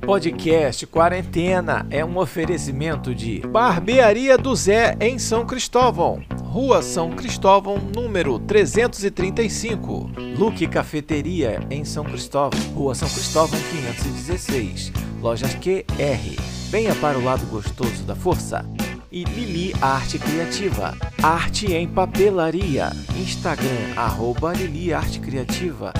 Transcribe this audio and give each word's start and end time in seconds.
Podcast 0.00 0.86
Quarentena 0.86 1.86
é 1.90 2.04
um 2.04 2.18
oferecimento 2.18 3.14
de 3.14 3.40
Barbearia 3.40 4.36
do 4.36 4.54
Zé 4.54 4.96
em 5.00 5.18
São 5.18 5.46
Cristóvão, 5.46 6.22
Rua 6.42 6.82
São 6.82 7.10
Cristóvão, 7.10 7.78
número 7.94 8.38
335. 8.38 10.10
Luque 10.38 10.66
Cafeteria 10.66 11.60
em 11.70 11.84
São 11.84 12.04
Cristóvão, 12.04 12.58
Rua 12.74 12.94
São 12.94 13.08
Cristóvão 13.08 13.58
516. 13.70 14.92
Lojas 15.20 15.54
QR. 15.54 16.42
Venha 16.70 16.94
para 16.96 17.18
o 17.18 17.24
lado 17.24 17.44
gostoso 17.46 18.02
da 18.04 18.14
força. 18.14 18.64
E 19.10 19.24
Lili 19.24 19.74
Arte 19.80 20.18
Criativa. 20.18 20.96
Arte 21.22 21.72
em 21.72 21.88
papelaria. 21.88 22.90
Instagram, 23.16 23.94
arroba 23.96 24.52
Lili 24.52 24.92
Arte 24.92 25.20
Criativa. 25.20 25.92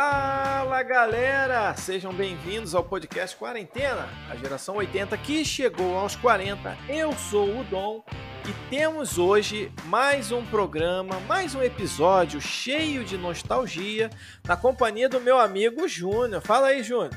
Fala 0.00 0.80
galera, 0.84 1.74
sejam 1.74 2.14
bem-vindos 2.14 2.72
ao 2.72 2.84
podcast 2.84 3.36
Quarentena, 3.36 4.08
a 4.30 4.36
geração 4.36 4.76
80 4.76 5.18
que 5.18 5.44
chegou 5.44 5.98
aos 5.98 6.14
40. 6.14 6.78
Eu 6.88 7.12
sou 7.14 7.58
o 7.58 7.64
Dom 7.64 8.04
e 8.48 8.70
temos 8.70 9.18
hoje 9.18 9.72
mais 9.86 10.30
um 10.30 10.46
programa, 10.46 11.18
mais 11.26 11.56
um 11.56 11.64
episódio 11.64 12.40
cheio 12.40 13.02
de 13.02 13.18
nostalgia 13.18 14.08
na 14.46 14.56
companhia 14.56 15.08
do 15.08 15.20
meu 15.20 15.36
amigo 15.36 15.88
Júnior. 15.88 16.42
Fala 16.42 16.68
aí, 16.68 16.84
Júnior. 16.84 17.10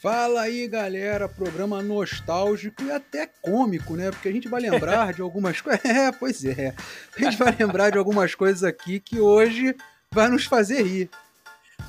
Fala 0.00 0.40
aí, 0.40 0.66
galera, 0.66 1.28
programa 1.28 1.82
nostálgico 1.82 2.82
e 2.82 2.90
até 2.90 3.28
cômico, 3.42 3.94
né? 3.94 4.10
Porque 4.10 4.30
a 4.30 4.32
gente 4.32 4.48
vai 4.48 4.62
lembrar 4.62 5.12
de 5.12 5.20
algumas 5.20 5.60
coisas. 5.60 5.84
É, 5.84 6.10
pois 6.10 6.42
é. 6.46 6.74
A 7.14 7.24
gente 7.24 7.36
vai 7.36 7.54
lembrar 7.54 7.90
de 7.90 7.98
algumas 7.98 8.34
coisas 8.34 8.64
aqui 8.64 9.00
que 9.00 9.20
hoje 9.20 9.76
vai 10.10 10.30
nos 10.30 10.46
fazer 10.46 10.82
rir. 10.82 11.10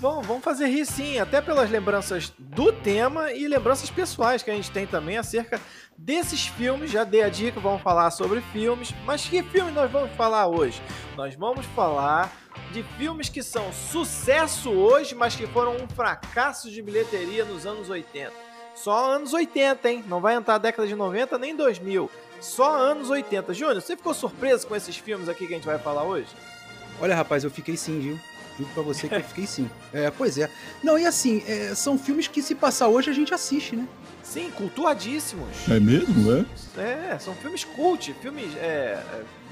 Vamos, 0.04 0.28
vamos 0.28 0.44
fazer 0.44 0.68
rir 0.68 0.86
sim, 0.86 1.18
até 1.18 1.40
pelas 1.40 1.70
lembranças 1.70 2.34
do 2.38 2.74
tema 2.74 3.32
e 3.32 3.48
lembranças 3.48 3.90
pessoais 3.90 4.44
que 4.44 4.52
a 4.52 4.54
gente 4.54 4.70
tem 4.70 4.86
também 4.86 5.16
acerca 5.18 5.62
desses 5.98 6.46
filmes. 6.46 6.92
Já 6.92 7.06
dei 7.06 7.24
a 7.24 7.30
dica, 7.30 7.58
vamos 7.62 7.82
falar 7.82 8.12
sobre 8.12 8.42
filmes. 8.52 8.94
Mas 9.06 9.26
que 9.26 9.42
filme 9.42 9.72
nós 9.72 9.90
vamos 9.90 10.14
falar 10.18 10.48
hoje? 10.48 10.82
Nós 11.16 11.36
vamos 11.36 11.66
falar 11.68 12.30
de 12.74 12.84
filmes 12.98 13.30
que 13.30 13.42
são 13.42 13.72
sucesso 13.72 14.72
hoje, 14.72 15.16
mas 15.16 15.38
que 15.38 15.48
foram 15.48 15.78
um 15.78 15.88
fracasso 15.88 16.70
de 16.70 16.82
bilheteria 16.82 17.46
nos 17.46 17.66
anos 17.66 17.90
80. 17.90 18.34
Só 18.76 19.10
anos 19.10 19.34
80, 19.34 19.90
hein? 19.90 20.04
Não 20.06 20.20
vai 20.20 20.36
entrar 20.36 20.56
a 20.56 20.58
década 20.58 20.86
de 20.86 20.96
90 20.96 21.38
nem 21.38 21.56
2000. 21.56 22.12
Só 22.42 22.76
anos 22.76 23.10
80. 23.10 23.54
Júnior, 23.54 23.82
você 23.82 23.96
ficou 23.96 24.14
surpreso 24.14 24.68
com 24.68 24.76
esses 24.76 24.98
filmes 24.98 25.30
aqui 25.30 25.48
que 25.48 25.54
a 25.54 25.56
gente 25.56 25.66
vai 25.66 25.80
falar 25.80 26.04
hoje? 26.04 26.28
Olha, 27.00 27.16
rapaz, 27.16 27.46
eu 27.46 27.50
fiquei 27.50 27.78
sim, 27.78 28.02
viu? 28.02 28.33
Juro 28.58 28.70
pra 28.74 28.84
você 28.84 29.08
que 29.08 29.16
eu 29.16 29.24
fiquei 29.24 29.48
sim. 29.48 29.70
É, 29.92 30.12
pois 30.12 30.38
é. 30.38 30.50
Não, 30.84 30.98
e 30.98 31.06
assim, 31.06 31.44
é, 31.48 31.74
são 31.74 31.98
filmes 31.98 32.28
que 32.28 32.42
se 32.42 32.54
passar 32.54 32.88
hoje 32.88 33.10
a 33.10 33.14
gente 33.14 33.34
assiste, 33.34 33.76
né? 33.76 33.88
Sim, 34.22 34.52
cultuadíssimos. 34.52 35.50
É 35.70 35.80
mesmo, 35.80 36.32
é? 36.32 36.46
É, 36.80 37.20
são 37.20 37.34
filmes 37.36 37.64
cult, 37.64 38.14
filmes 38.22 38.56
é, 38.56 39.02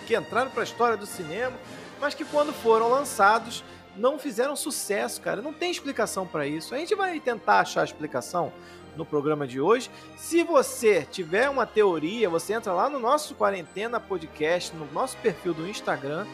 que 0.06 0.16
entraram 0.16 0.52
pra 0.52 0.64
história 0.64 0.96
do 0.96 1.06
cinema, 1.06 1.54
mas 2.00 2.14
que 2.14 2.24
quando 2.24 2.54
foram 2.54 2.90
lançados 2.90 3.64
não 3.96 4.18
fizeram 4.18 4.56
sucesso, 4.56 5.20
cara. 5.22 5.42
Não 5.42 5.54
tem 5.54 5.72
explicação 5.72 6.26
para 6.26 6.48
isso. 6.48 6.74
A 6.74 6.78
gente 6.78 6.96
vai 6.96 7.20
tentar 7.20 7.60
achar 7.60 7.82
a 7.82 7.84
explicação 7.84 8.54
no 8.96 9.06
programa 9.06 9.48
de 9.48 9.60
hoje. 9.60 9.90
Se 10.18 10.44
você 10.44 11.08
tiver 11.10 11.50
uma 11.50 11.66
teoria, 11.66 12.30
você 12.30 12.54
entra 12.54 12.74
lá 12.74 12.90
no 12.90 13.00
nosso 13.00 13.36
Quarentena 13.36 14.00
Podcast, 14.00 14.76
no 14.76 14.86
nosso 14.92 15.18
perfil 15.18 15.54
do 15.54 15.68
Instagram 15.68 16.26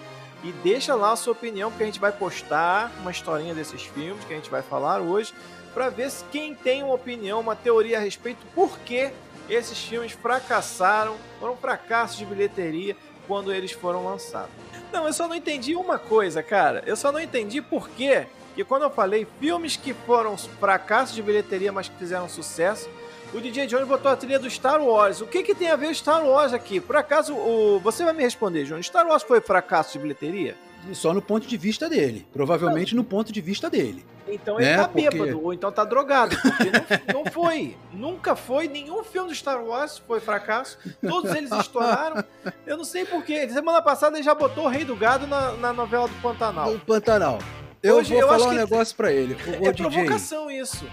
e 0.47 0.51
deixa 0.63 0.95
lá 0.95 1.11
a 1.11 1.15
sua 1.17 1.33
opinião, 1.33 1.69
porque 1.69 1.83
a 1.83 1.85
gente 1.85 1.99
vai 1.99 2.11
postar 2.11 2.89
uma 3.01 3.11
historinha 3.11 3.53
desses 3.53 3.83
filmes 3.83 4.23
que 4.23 4.31
a 4.31 4.35
gente 4.37 4.49
vai 4.49 4.61
falar 4.61 5.01
hoje, 5.01 5.33
para 5.73 5.89
ver 5.89 6.09
se 6.09 6.23
quem 6.31 6.55
tem 6.55 6.83
uma 6.83 6.93
opinião, 6.93 7.41
uma 7.41 7.55
teoria 7.55 7.97
a 7.97 7.99
respeito 7.99 8.45
por 8.55 8.79
que 8.79 9.11
esses 9.49 9.77
filmes 9.77 10.13
fracassaram, 10.13 11.17
foram 11.37 11.57
fracassos 11.57 12.17
de 12.17 12.25
bilheteria 12.25 12.95
quando 13.27 13.51
eles 13.51 13.73
foram 13.73 14.05
lançados. 14.05 14.49
Não, 14.91 15.05
eu 15.05 15.11
só 15.11 15.27
não 15.27 15.35
entendi 15.35 15.75
uma 15.75 15.99
coisa, 15.99 16.41
cara. 16.41 16.81
Eu 16.85 16.95
só 16.95 17.11
não 17.11 17.19
entendi 17.19 17.61
por 17.61 17.89
quê 17.89 18.27
que 18.55 18.63
quando 18.63 18.83
eu 18.83 18.89
falei 18.89 19.27
filmes 19.41 19.75
que 19.75 19.93
foram 19.93 20.37
fracassos 20.37 21.13
de 21.13 21.21
bilheteria, 21.21 21.73
mas 21.73 21.89
que 21.89 21.97
fizeram 21.97 22.29
sucesso, 22.29 22.89
o 23.33 23.39
DJ 23.41 23.67
Jones 23.67 23.87
botou 23.87 24.11
a 24.11 24.15
trilha 24.15 24.39
do 24.39 24.49
Star 24.49 24.81
Wars. 24.81 25.21
O 25.21 25.27
que, 25.27 25.43
que 25.43 25.53
tem 25.53 25.69
a 25.69 25.75
ver 25.75 25.87
o 25.91 25.95
Star 25.95 26.25
Wars 26.25 26.53
aqui? 26.53 26.79
Por 26.79 26.95
acaso, 26.95 27.35
o... 27.35 27.79
você 27.79 28.03
vai 28.03 28.13
me 28.13 28.23
responder, 28.23 28.63
Jones. 28.65 28.85
Star 28.87 29.05
Wars 29.07 29.23
foi 29.23 29.41
fracasso 29.41 29.93
de 29.93 29.99
bilheteria? 29.99 30.55
Só 30.93 31.13
no 31.13 31.21
ponto 31.21 31.45
de 31.45 31.57
vista 31.57 31.89
dele. 31.89 32.25
Provavelmente 32.31 32.95
no 32.95 33.03
ponto 33.03 33.31
de 33.31 33.41
vista 33.41 33.69
dele. 33.69 34.05
Então 34.27 34.57
ele 34.59 34.69
né? 34.69 34.77
tá 34.77 34.87
Porque- 34.87 35.09
bêbado, 35.09 35.43
ou 35.43 35.53
então 35.53 35.71
tá 35.71 35.83
drogado. 35.83 36.37
Porque 36.41 37.11
não, 37.13 37.23
não 37.23 37.31
foi. 37.31 37.75
Nunca 37.91 38.35
foi. 38.35 38.67
Nenhum 38.67 39.03
filme 39.03 39.29
do 39.29 39.35
Star 39.35 39.61
Wars 39.63 39.97
foi 39.97 40.19
fracasso. 40.21 40.77
Todos 41.05 41.33
eles 41.35 41.51
estouraram. 41.51 42.23
Eu 42.65 42.77
não 42.77 42.85
sei 42.85 43.03
porquê. 43.05 43.47
Semana 43.49 43.81
passada 43.81 44.15
ele 44.17 44.23
já 44.23 44.33
botou 44.35 44.65
o 44.65 44.67
Rei 44.69 44.85
do 44.85 44.95
Gado 44.95 45.27
na, 45.27 45.51
na 45.53 45.73
novela 45.73 46.07
do 46.07 46.15
Pantanal. 46.21 46.71
Do 46.71 46.79
Pantanal. 46.79 47.39
Eu 47.83 47.97
Hoje 47.97 48.13
vou 48.13 48.21
eu 48.21 48.27
falar 48.27 48.45
um 48.47 48.49
que 48.49 48.55
negócio 48.55 48.95
pra 48.95 49.11
ele. 49.11 49.33
Ô, 49.35 49.67
É 49.67 49.71
DJ, 49.71 49.89
provocação 49.89 50.49
isso. 50.49 50.85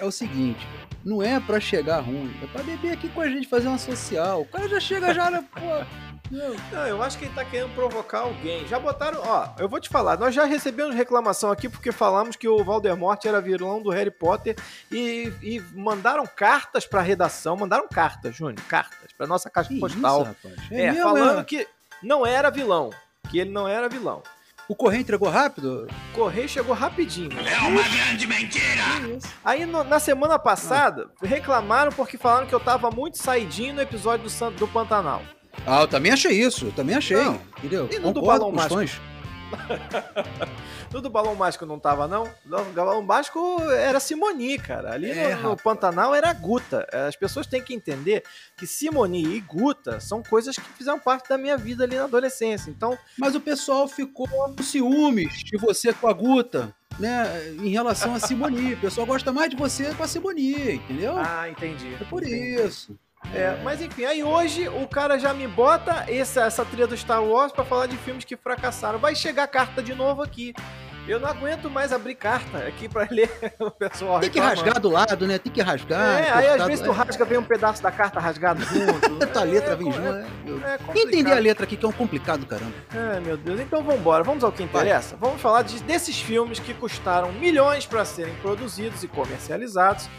é 0.00 0.04
o 0.04 0.10
seguinte. 0.10 0.66
Não 1.04 1.22
é 1.22 1.38
pra 1.40 1.60
chegar 1.60 2.00
ruim, 2.00 2.34
é 2.42 2.46
pra 2.46 2.62
beber 2.62 2.92
aqui 2.92 3.08
com 3.08 3.20
a 3.20 3.28
gente, 3.28 3.48
fazer 3.48 3.68
uma 3.68 3.78
social. 3.78 4.42
O 4.42 4.46
cara 4.46 4.68
já 4.68 4.80
chega 4.80 5.14
já, 5.14 5.30
né, 5.30 5.44
pô. 5.54 6.08
Meu, 6.30 6.54
Não, 6.70 6.86
eu 6.86 7.02
acho 7.02 7.18
que 7.18 7.24
ele 7.24 7.34
tá 7.34 7.44
querendo 7.44 7.74
provocar 7.74 8.20
alguém. 8.20 8.66
Já 8.66 8.78
botaram, 8.78 9.20
ó, 9.24 9.48
eu 9.58 9.68
vou 9.68 9.80
te 9.80 9.88
falar, 9.88 10.18
nós 10.18 10.34
já 10.34 10.44
recebemos 10.44 10.94
reclamação 10.94 11.50
aqui 11.50 11.68
porque 11.68 11.90
falamos 11.90 12.36
que 12.36 12.46
o 12.46 12.62
Voldemort 12.62 13.24
era 13.24 13.40
vilão 13.40 13.80
do 13.82 13.90
Harry 13.90 14.10
Potter 14.10 14.54
e, 14.92 15.32
e 15.42 15.60
mandaram 15.72 16.26
cartas 16.26 16.84
pra 16.84 17.00
redação, 17.00 17.56
mandaram 17.56 17.88
cartas, 17.88 18.36
Júnior, 18.36 18.62
cartas, 18.68 19.10
pra 19.16 19.26
nossa 19.26 19.48
caixa 19.48 19.70
que 19.70 19.80
postal. 19.80 20.28
isso, 20.44 20.54
é, 20.70 20.92
mesmo, 20.92 21.02
falando 21.02 21.40
é? 21.40 21.44
que 21.44 21.66
não 22.02 22.26
era 22.26 22.50
vilão, 22.50 22.90
que 23.30 23.38
ele 23.38 23.50
não 23.50 23.66
era 23.66 23.88
vilão. 23.88 24.22
O 24.68 24.74
correio 24.74 25.00
entregou 25.00 25.28
rápido? 25.30 25.86
O 26.12 26.14
Correio 26.14 26.48
chegou 26.48 26.74
rapidinho. 26.74 27.30
Que 27.30 29.16
isso? 29.16 29.26
Aí 29.44 29.64
no- 29.64 29.82
na 29.84 29.98
semana 29.98 30.38
passada, 30.38 31.08
reclamaram 31.22 31.90
porque 31.90 32.18
falaram 32.18 32.46
que 32.46 32.54
eu 32.54 32.60
tava 32.60 32.90
muito 32.90 33.16
saidinho 33.16 33.74
no 33.74 33.80
episódio 33.80 34.28
do, 34.28 34.50
do 34.50 34.68
Pantanal. 34.68 35.22
Ah, 35.66 35.80
eu 35.80 35.88
também 35.88 36.12
achei 36.12 36.32
isso, 36.32 36.66
eu 36.66 36.72
também 36.72 36.94
achei. 36.96 37.16
Não. 37.16 37.40
Entendeu? 37.58 37.88
E 37.90 37.98
no 37.98 38.12
do 38.12 38.20
Balão 38.22 38.50
com 38.52 38.56
os 38.56 38.62
Mágico? 38.62 38.74
fãs. 38.74 39.00
No 40.92 41.02
do 41.02 41.10
Balão 41.10 41.34
Mágico 41.34 41.66
não 41.66 41.78
tava, 41.78 42.08
não? 42.08 42.30
No 42.46 42.64
Balão 42.72 43.02
Mágico 43.02 43.60
era 43.70 44.00
Simoni, 44.00 44.58
cara. 44.58 44.92
Ali 44.94 45.10
É, 45.10 45.34
no, 45.36 45.50
no. 45.50 45.56
Pantanal 45.56 46.14
era 46.14 46.32
Guta. 46.32 46.86
As 47.06 47.14
pessoas 47.14 47.46
têm 47.46 47.62
que 47.62 47.74
entender 47.74 48.22
que 48.56 48.66
Simoni 48.66 49.22
e 49.36 49.40
Guta 49.40 50.00
são 50.00 50.22
coisas 50.22 50.56
que 50.56 50.68
fizeram 50.70 50.98
parte 50.98 51.28
da 51.28 51.36
minha 51.36 51.58
vida 51.58 51.84
ali 51.84 51.96
na 51.96 52.04
adolescência. 52.04 52.70
Então, 52.70 52.96
Mas 53.18 53.34
o 53.34 53.40
pessoal 53.40 53.86
ficou 53.86 54.26
com 54.26 54.62
ciúmes 54.62 55.44
de 55.44 55.58
você 55.58 55.92
com 55.92 56.08
a 56.08 56.12
Guta, 56.12 56.74
né? 56.98 57.50
Em 57.62 57.68
relação 57.68 58.14
a 58.14 58.18
Simoni. 58.18 58.72
O 58.72 58.80
pessoal 58.80 59.06
gosta 59.06 59.30
mais 59.30 59.50
de 59.50 59.56
você 59.56 59.94
com 59.94 60.02
a 60.02 60.08
Simoni, 60.08 60.76
entendeu? 60.76 61.16
ah, 61.18 61.48
entendi. 61.50 61.94
é 62.00 62.04
por 62.04 62.22
entendi. 62.22 62.62
isso. 62.62 62.98
É, 63.34 63.58
mas 63.62 63.82
enfim, 63.82 64.04
aí 64.04 64.22
hoje 64.24 64.68
o 64.68 64.86
cara 64.86 65.18
já 65.18 65.34
me 65.34 65.46
bota 65.46 66.04
essa, 66.08 66.42
essa 66.44 66.64
trilha 66.64 66.86
do 66.86 66.96
Star 66.96 67.22
Wars 67.22 67.52
pra 67.52 67.64
falar 67.64 67.86
de 67.86 67.96
filmes 67.98 68.24
que 68.24 68.36
fracassaram. 68.36 68.98
Vai 68.98 69.14
chegar 69.14 69.46
carta 69.48 69.82
de 69.82 69.94
novo 69.94 70.22
aqui. 70.22 70.54
Eu 71.06 71.18
não 71.18 71.28
aguento 71.28 71.70
mais 71.70 71.90
abrir 71.90 72.14
carta 72.14 72.58
aqui 72.58 72.86
pra 72.86 73.06
ler 73.10 73.30
o 73.58 73.70
pessoal. 73.70 74.20
Tem 74.20 74.28
que 74.28 74.38
reclamando. 74.38 74.60
rasgar 74.62 74.80
do 74.80 74.90
lado, 74.90 75.26
né? 75.26 75.38
Tem 75.38 75.50
que 75.50 75.62
rasgar. 75.62 76.22
É, 76.22 76.30
aí 76.30 76.46
às 76.48 76.66
vezes 76.66 76.84
tu 76.84 76.90
rasga, 76.92 77.24
vem 77.24 77.38
um 77.38 77.42
pedaço 77.42 77.82
da 77.82 77.90
carta 77.90 78.20
rasgado 78.20 78.62
junto. 78.62 79.16
Tanta 79.18 79.42
letra 79.42 79.72
É, 79.72 79.76
vem 79.76 79.88
é, 79.88 79.92
junto, 79.92 80.02
né? 80.12 80.26
É 80.26 80.28
Quem 80.44 80.56
complicado. 80.86 80.98
entender 80.98 81.32
a 81.32 81.38
letra 81.38 81.64
aqui 81.64 81.76
que 81.78 81.84
é 81.84 81.88
um 81.88 81.92
complicado, 81.92 82.44
caramba. 82.46 82.74
Ai, 82.90 83.20
meu 83.20 83.38
Deus. 83.38 83.58
Então 83.58 83.82
vamos 83.82 84.00
embora. 84.00 84.22
Vamos 84.22 84.44
ao 84.44 84.52
que 84.52 84.62
interessa. 84.62 85.16
Vamos 85.16 85.40
falar 85.40 85.62
de- 85.62 85.82
desses 85.82 86.18
filmes 86.20 86.58
que 86.60 86.74
custaram 86.74 87.32
milhões 87.32 87.86
para 87.86 88.04
serem 88.04 88.34
produzidos 88.36 89.02
e 89.02 89.08
comercializados, 89.08 90.10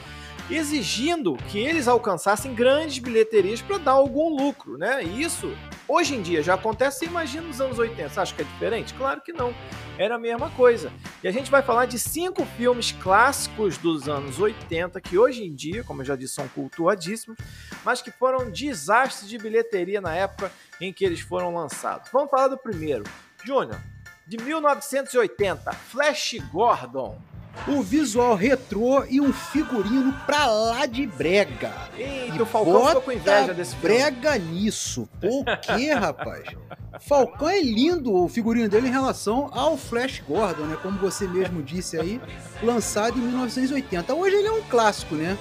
exigindo 0.50 1.38
que 1.50 1.60
eles 1.60 1.88
alcançassem 1.88 2.54
grandes 2.54 3.00
bilheterias 3.00 3.62
para 3.62 3.78
dar 3.78 3.92
algum 3.92 4.30
lucro, 4.30 4.78
né? 4.78 5.04
Isso 5.04 5.56
hoje 5.88 6.16
em 6.16 6.22
dia 6.22 6.42
já 6.42 6.56
acontece, 6.56 7.00
você 7.00 7.06
imagina 7.06 7.48
nos 7.48 7.62
anos 7.62 7.78
80. 7.78 8.10
Você 8.10 8.20
acha 8.20 8.36
que 8.36 8.42
é 8.42 8.46
diferente? 8.46 8.94
Claro 8.94 9.22
que 9.22 9.32
não. 9.32 9.54
Era 9.98 10.16
a 10.16 10.20
mesma 10.20 10.50
coisa. 10.52 10.92
E 11.24 11.28
a 11.28 11.32
gente 11.32 11.52
vai 11.52 11.62
falar 11.62 11.86
de 11.86 12.00
cinco 12.00 12.46
filmes 12.58 12.92
clássicos 12.92 13.78
dos 13.78 14.08
anos 14.08 14.40
80 14.40 15.00
que 15.02 15.18
hoje 15.18 15.44
em 15.44 15.54
dia, 15.54 15.84
como 15.84 16.02
eu 16.02 16.06
já 16.06 16.16
disse, 16.16 16.36
são 16.36 16.48
cultuadíssimos, 16.48 17.38
mas 17.84 18.02
que 18.02 18.12
foram 18.12 18.50
desastres 18.50 19.30
de 19.30 19.38
bilheteria 19.38 20.02
na 20.02 20.16
época 20.16 20.52
em 20.80 20.92
que 20.94 21.06
eles 21.06 21.20
foram 21.20 21.54
lançados. 21.54 22.10
Vamos 22.12 22.30
falar 22.32 22.48
do 22.48 22.58
primeiro. 22.58 23.04
Júnior, 23.44 23.80
de 24.28 24.38
1980, 24.38 25.72
Flash 25.74 26.36
Gordon. 26.52 27.20
O 27.68 27.82
visual 27.82 28.36
retrô 28.36 29.04
e 29.06 29.20
um 29.20 29.32
figurino 29.32 30.14
pra 30.26 30.48
lá 30.48 30.86
de 30.86 31.06
brega. 31.06 31.74
Eita, 31.98 32.36
e 32.36 32.42
o 32.42 32.46
Falcão 32.46 32.88
ficou 32.88 33.02
com 33.02 33.12
inveja 33.12 33.54
desse 33.54 33.76
filme. 33.76 33.96
brega 33.96 34.38
nisso. 34.38 35.08
Por 35.20 35.46
quê, 35.58 35.94
rapaz? 35.94 36.46
Falcão 37.02 37.50
é 37.50 37.62
lindo 37.62 38.14
o 38.14 38.28
figurino 38.28 38.68
dele 38.70 38.88
em 38.88 38.92
relação 38.92 39.50
ao 39.54 39.78
Flash 39.78 40.22
Gordon, 40.28 40.64
né? 40.64 40.78
Como 40.82 40.98
você 41.00 41.28
mesmo 41.28 41.62
disse 41.62 42.00
aí, 42.00 42.22
lançado 42.62 43.18
em 43.18 43.22
1980. 43.22 44.14
Hoje 44.14 44.36
ele 44.36 44.48
é 44.48 44.52
um 44.52 44.64
clássico, 44.64 45.16
né? 45.16 45.38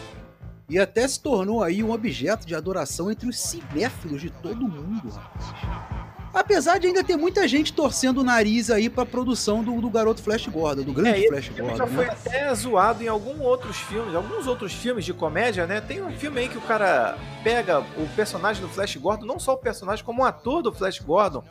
E 0.69 0.79
até 0.79 1.09
se 1.09 1.21
tornou 1.21 1.63
aí 1.63 1.83
um 1.83 1.91
objeto 1.91 2.47
de 2.47 2.55
adoração 2.55 3.11
entre 3.11 3.27
os 3.29 3.39
cinéfilos 3.39 4.21
de 4.21 4.29
todo 4.29 4.69
mundo, 4.69 5.09
rapaz. 5.09 6.08
Apesar 6.33 6.79
de 6.79 6.87
ainda 6.87 7.03
ter 7.03 7.17
muita 7.17 7.49
gente 7.49 7.73
torcendo 7.73 8.19
o 8.19 8.25
nariz 8.25 8.71
aí 8.71 8.89
pra 8.89 9.07
produção 9.07 9.63
do, 9.63 9.81
do 9.81 9.91
garoto 9.91 10.23
Flash 10.23 10.47
Gordon, 10.47 10.83
do 10.83 10.93
grande 10.93 11.25
é, 11.25 11.29
Flash 11.29 11.49
Gordon. 11.49 11.77
já 11.77 11.87
né? 11.87 11.93
foi 11.95 12.05
até 12.07 12.55
zoado 12.55 13.03
em 13.03 13.09
alguns 13.09 13.41
outros 13.41 13.77
filmes, 13.79 14.15
alguns 14.15 14.47
outros 14.47 14.73
filmes 14.73 15.05
de 15.05 15.15
comédia, 15.15 15.67
né? 15.67 15.81
Tem 15.81 16.03
um 16.03 16.13
filme 16.13 16.41
aí 16.41 16.49
que 16.49 16.59
o 16.59 16.63
cara 16.63 17.17
pega 17.43 17.81
o 17.81 18.09
personagem 18.15 18.63
do 18.63 18.69
Flash 18.69 18.97
Gordon, 18.97 19.27
não 19.27 19.39
só 19.39 19.55
o 19.55 19.59
personagem, 19.59 20.05
como 20.05 20.23
o 20.23 20.25
ator 20.25 20.63
do 20.63 20.73
Flash 20.73 20.99
Gordon 20.99 21.43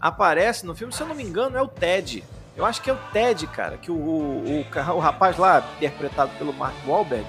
aparece 0.00 0.64
no 0.64 0.74
filme, 0.74 0.92
se 0.92 1.02
eu 1.02 1.06
não 1.06 1.14
me 1.14 1.22
engano, 1.22 1.56
é 1.56 1.62
o 1.62 1.68
Ted. 1.68 2.24
Eu 2.56 2.64
acho 2.64 2.82
que 2.82 2.90
é 2.90 2.92
o 2.92 2.98
Ted, 3.12 3.46
cara, 3.48 3.76
que 3.76 3.90
o, 3.90 3.94
o, 3.94 4.60
o, 4.60 4.96
o 4.96 4.98
rapaz 4.98 5.36
lá, 5.36 5.66
interpretado 5.76 6.32
pelo 6.38 6.52
Mark 6.52 6.74
Wahlberg, 6.86 7.26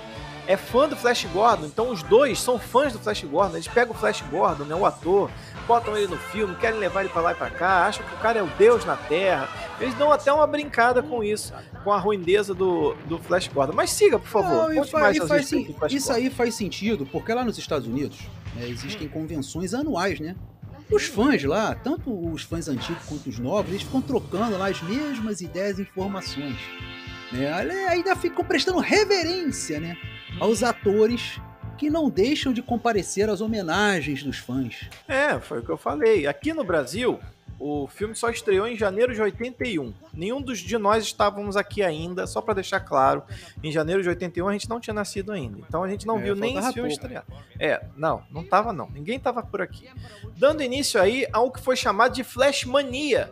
é 0.48 0.58
fã 0.58 0.88
do 0.88 0.96
Flash 0.96 1.26
Gordon, 1.26 1.66
então 1.66 1.92
os 1.92 2.04
dois 2.04 2.40
são 2.40 2.60
fãs 2.60 2.94
do 2.94 3.00
Flash 3.00 3.24
Gordon. 3.24 3.56
Eles 3.56 3.68
pegam 3.68 3.94
o 3.94 3.98
Flash 3.98 4.22
Gordon, 4.30 4.64
né, 4.64 4.76
o 4.76 4.86
ator, 4.86 5.30
botam 5.68 5.96
ele 5.96 6.08
no 6.08 6.18
filme, 6.18 6.56
querem 6.56 6.80
levar 6.80 7.02
ele 7.02 7.10
para 7.10 7.22
lá 7.22 7.32
e 7.32 7.36
para 7.36 7.50
cá, 7.50 7.86
acham 7.86 8.06
que 8.06 8.14
o 8.14 8.18
cara 8.18 8.40
é 8.40 8.44
o 8.44 8.48
deus 8.58 8.86
na 8.86 8.98
Terra. 8.98 9.48
Eles 9.80 9.94
dão 9.96 10.12
até 10.12 10.32
uma 10.32 10.46
brincada 10.48 11.02
com 11.02 11.24
isso, 11.24 11.54
com 11.84 11.92
a 11.92 12.00
ruindeza 12.00 12.54
do, 12.54 12.94
do 13.06 13.18
Flash 13.20 13.48
Gordon. 13.48 13.74
Mas 13.74 13.92
siga, 13.92 14.20
por 14.20 14.28
favor. 14.28 14.74
Não, 14.74 14.84
faz, 14.84 15.18
faz 15.18 15.48
sim, 15.48 15.76
isso 15.90 16.12
aí 16.12 16.30
faz 16.30 16.56
sentido, 16.56 17.06
porque 17.06 17.34
lá 17.34 17.44
nos 17.44 17.58
Estados 17.58 17.88
Unidos 17.88 18.20
né, 18.56 18.68
existem 18.68 19.08
convenções 19.08 19.74
anuais, 19.74 20.20
né? 20.20 20.36
Os 20.92 21.06
fãs 21.06 21.42
lá, 21.46 21.74
tanto 21.74 22.12
os 22.34 22.44
fãs 22.44 22.68
antigos 22.68 23.04
quanto 23.06 23.30
os 23.30 23.40
novos, 23.40 23.72
eles 23.72 23.84
ficam 23.84 24.02
trocando 24.02 24.58
lá 24.58 24.68
as 24.68 24.82
mesmas 24.82 25.40
ideias 25.40 25.80
e 25.80 25.84
informações. 25.84 26.58
Né? 27.32 27.88
Ainda 27.88 28.14
ficam 28.14 28.44
prestando 28.44 28.80
reverência 28.80 29.80
né, 29.80 29.98
aos 30.42 30.64
atores 30.64 31.40
que 31.78 31.88
não 31.88 32.10
deixam 32.10 32.52
de 32.52 32.64
comparecer 32.64 33.30
às 33.30 33.42
homenagens 33.42 34.24
dos 34.24 34.40
fãs. 34.40 34.90
É, 35.08 35.40
foi 35.40 35.60
o 35.60 35.64
que 35.64 35.70
eu 35.70 35.78
falei. 35.78 36.26
Aqui 36.26 36.52
no 36.52 36.64
Brasil, 36.64 37.20
o 37.60 37.88
filme 37.88 38.16
só 38.16 38.28
estreou 38.28 38.66
em 38.66 38.76
janeiro 38.76 39.14
de 39.14 39.22
81. 39.22 39.94
Nenhum 40.12 40.42
dos 40.42 40.58
de 40.58 40.80
nós 40.80 41.04
estávamos 41.04 41.56
aqui 41.56 41.84
ainda, 41.84 42.26
só 42.26 42.42
para 42.42 42.56
deixar 42.56 42.80
claro. 42.80 43.22
Em 43.64 43.72
janeiro 43.72 44.02
de 44.02 44.10
81 44.10 44.48
a 44.48 44.54
gente 44.54 44.68
não 44.68 44.80
tinha 44.80 44.96
nascido 44.96 45.32
ainda. 45.32 45.60
Então 45.60 45.84
a 45.84 45.88
gente 45.88 46.08
não 46.08 46.18
é, 46.18 46.24
viu 46.24 46.36
nem 46.36 46.58
esse 46.58 46.74
filme 46.74 46.90
pouco. 46.90 47.04
estrear. 47.04 47.24
É, 47.60 47.86
não, 47.96 48.24
não 48.32 48.44
tava 48.44 48.74
não. 48.74 48.90
Ninguém 48.90 49.20
tava 49.20 49.44
por 49.44 49.62
aqui. 49.62 49.88
Dando 50.38 50.64
início 50.64 51.00
aí 51.00 51.28
ao 51.32 51.52
que 51.52 51.62
foi 51.62 51.76
chamado 51.76 52.16
de 52.16 52.24
Flash 52.24 52.66
Mania 52.66 53.32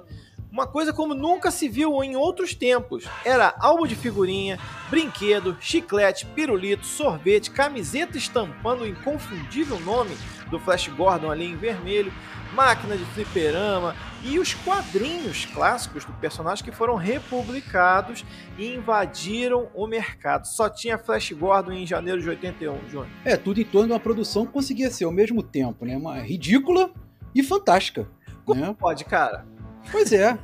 uma 0.52 0.66
coisa 0.66 0.92
como 0.92 1.14
nunca 1.14 1.52
se 1.52 1.70
viu 1.70 2.04
em 2.04 2.16
outros 2.16 2.54
tempos. 2.54 3.06
Era 3.24 3.54
álbum 3.60 3.86
de 3.86 3.96
figurinha, 3.96 4.60
brinquedo, 4.90 5.56
chiclete, 5.60 6.26
pirulito, 6.26 6.86
sorvete, 6.86 7.52
camiseta 7.52 8.18
estampando 8.18 8.84
o 8.84 8.88
inconfundível 8.88 9.80
nome 9.80 10.18
do 10.50 10.60
Flash 10.60 10.88
Gordon 10.88 11.30
ali 11.30 11.46
em 11.46 11.56
vermelho, 11.56 12.12
máquina 12.54 12.98
de 12.98 13.06
fliperama 13.06 13.96
e 14.24 14.40
os 14.40 14.54
quadrinhos 14.54 15.46
clássicos 15.46 16.04
do 16.04 16.14
personagem 16.14 16.66
que 16.66 16.72
foram 16.72 16.96
republicados 16.96 18.26
e 18.58 18.74
invadiram 18.74 19.70
o 19.76 19.86
mercado. 19.86 20.48
Só 20.48 20.68
tinha 20.68 20.98
Flash 20.98 21.32
Gordon 21.32 21.74
em 21.74 21.86
janeiro 21.86 22.20
de 22.20 22.28
81, 22.28 22.90
Júnior. 22.90 23.08
É, 23.24 23.38
tudo 23.38 23.62
em 23.62 23.66
torno 23.66 23.88
de 23.88 23.94
uma 23.94 24.00
produção 24.00 24.46
que 24.46 24.52
conseguia 24.52 24.90
ser 24.90 25.06
ao 25.06 25.12
mesmo 25.12 25.44
tempo, 25.44 25.86
né? 25.86 25.96
Uma 25.96 26.20
ridícula 26.20 26.92
e 27.36 27.44
fantástica. 27.44 28.10
Como 28.44 28.62
né? 28.62 28.76
pode, 28.78 29.06
cara? 29.06 29.46
Pois 29.92 30.12
é. 30.12 30.38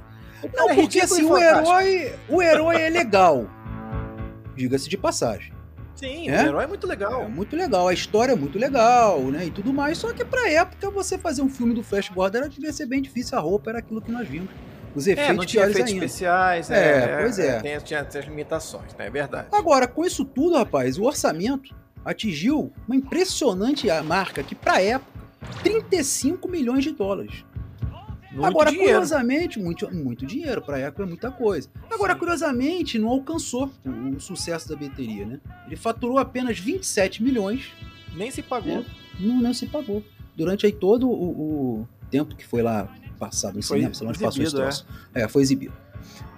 Não, 0.53 0.69
é 0.69 0.75
porque 0.75 0.99
assim, 0.99 1.23
o 1.23 1.37
herói, 1.37 2.13
o 2.29 2.41
herói 2.41 2.81
é 2.81 2.89
legal. 2.89 3.47
Diga-se 4.55 4.87
de 4.89 4.97
passagem. 4.97 5.53
Sim, 5.95 6.29
é? 6.29 6.43
o 6.43 6.47
herói 6.47 6.63
é 6.65 6.67
muito 6.67 6.85
legal. 6.85 7.23
É 7.23 7.27
muito 7.27 7.55
legal, 7.55 7.87
a 7.87 7.93
história 7.93 8.33
é 8.33 8.35
muito 8.35 8.59
legal, 8.59 9.19
né? 9.31 9.45
E 9.45 9.51
tudo 9.51 9.73
mais. 9.73 9.97
Só 9.97 10.13
que 10.13 10.25
pra 10.25 10.49
época, 10.49 10.89
você 10.91 11.17
fazer 11.17 11.41
um 11.41 11.49
filme 11.49 11.73
do 11.73 11.81
Flash 11.81 12.09
Gordon 12.09 12.39
era, 12.39 12.49
devia 12.49 12.73
ser 12.73 12.85
bem 12.85 13.01
difícil, 13.01 13.37
a 13.37 13.41
roupa 13.41 13.71
era 13.71 13.79
aquilo 13.79 14.01
que 14.01 14.11
nós 14.11 14.27
vimos. 14.27 14.49
Os 14.93 15.07
efeitos 15.07 15.33
é, 15.33 15.33
não 15.33 15.45
tinha 15.45 15.63
efeitos 15.63 15.91
ainda. 15.91 16.05
especiais, 16.05 16.71
é, 16.71 16.99
é, 16.99 17.17
pois 17.21 17.39
é. 17.39 17.59
Tem, 17.59 17.77
tinha 17.79 18.01
as 18.01 18.15
limitações, 18.25 18.93
né? 18.95 19.07
É 19.07 19.09
verdade. 19.09 19.47
Agora, 19.51 19.87
com 19.87 20.05
isso 20.05 20.23
tudo, 20.23 20.57
rapaz, 20.57 20.97
o 20.97 21.03
orçamento 21.03 21.75
atingiu 22.03 22.71
uma 22.87 22.95
impressionante 22.95 23.87
marca 24.03 24.41
que, 24.41 24.55
pra 24.55 24.81
época, 24.81 25.11
35 25.63 26.47
milhões 26.47 26.83
de 26.83 26.91
dólares. 26.91 27.43
Muito 28.35 28.47
Agora, 28.47 28.69
dinheiro. 28.69 28.91
curiosamente, 28.91 29.59
muito, 29.59 29.95
muito 29.95 30.25
dinheiro, 30.25 30.61
pra 30.61 30.77
época 30.77 31.03
é 31.03 31.05
muita 31.05 31.31
coisa. 31.31 31.69
Agora, 31.89 32.13
Sim. 32.13 32.19
curiosamente, 32.19 32.99
não 32.99 33.07
alcançou 33.07 33.71
o, 33.85 34.17
o, 34.17 34.19
sucesso 34.19 34.67
da 34.67 34.75
bilheteria, 34.75 35.25
né? 35.25 35.39
Ele 35.65 35.77
faturou 35.77 36.17
apenas 36.17 36.59
27 36.59 37.23
milhões. 37.23 37.71
Nem 38.13 38.29
se 38.29 38.41
pagou. 38.41 38.79
Né? 38.79 38.85
Não, 39.21 39.41
não 39.41 39.53
se 39.53 39.65
pagou. 39.67 40.03
Durante 40.35 40.65
aí 40.65 40.73
todo 40.73 41.09
o, 41.09 41.79
o 41.79 41.87
tempo 42.11 42.35
que 42.35 42.45
foi 42.45 42.61
lá 42.61 42.89
passado 43.17 43.53
foi 43.63 43.77
cinema, 43.77 43.93
sei 43.93 44.05
lá 44.05 44.09
onde 44.09 44.19
passou 44.19 44.43
esse 44.43 44.53
troço. 44.53 44.85
É. 45.13 45.21
é, 45.21 45.27
foi 45.29 45.41
exibido. 45.41 45.73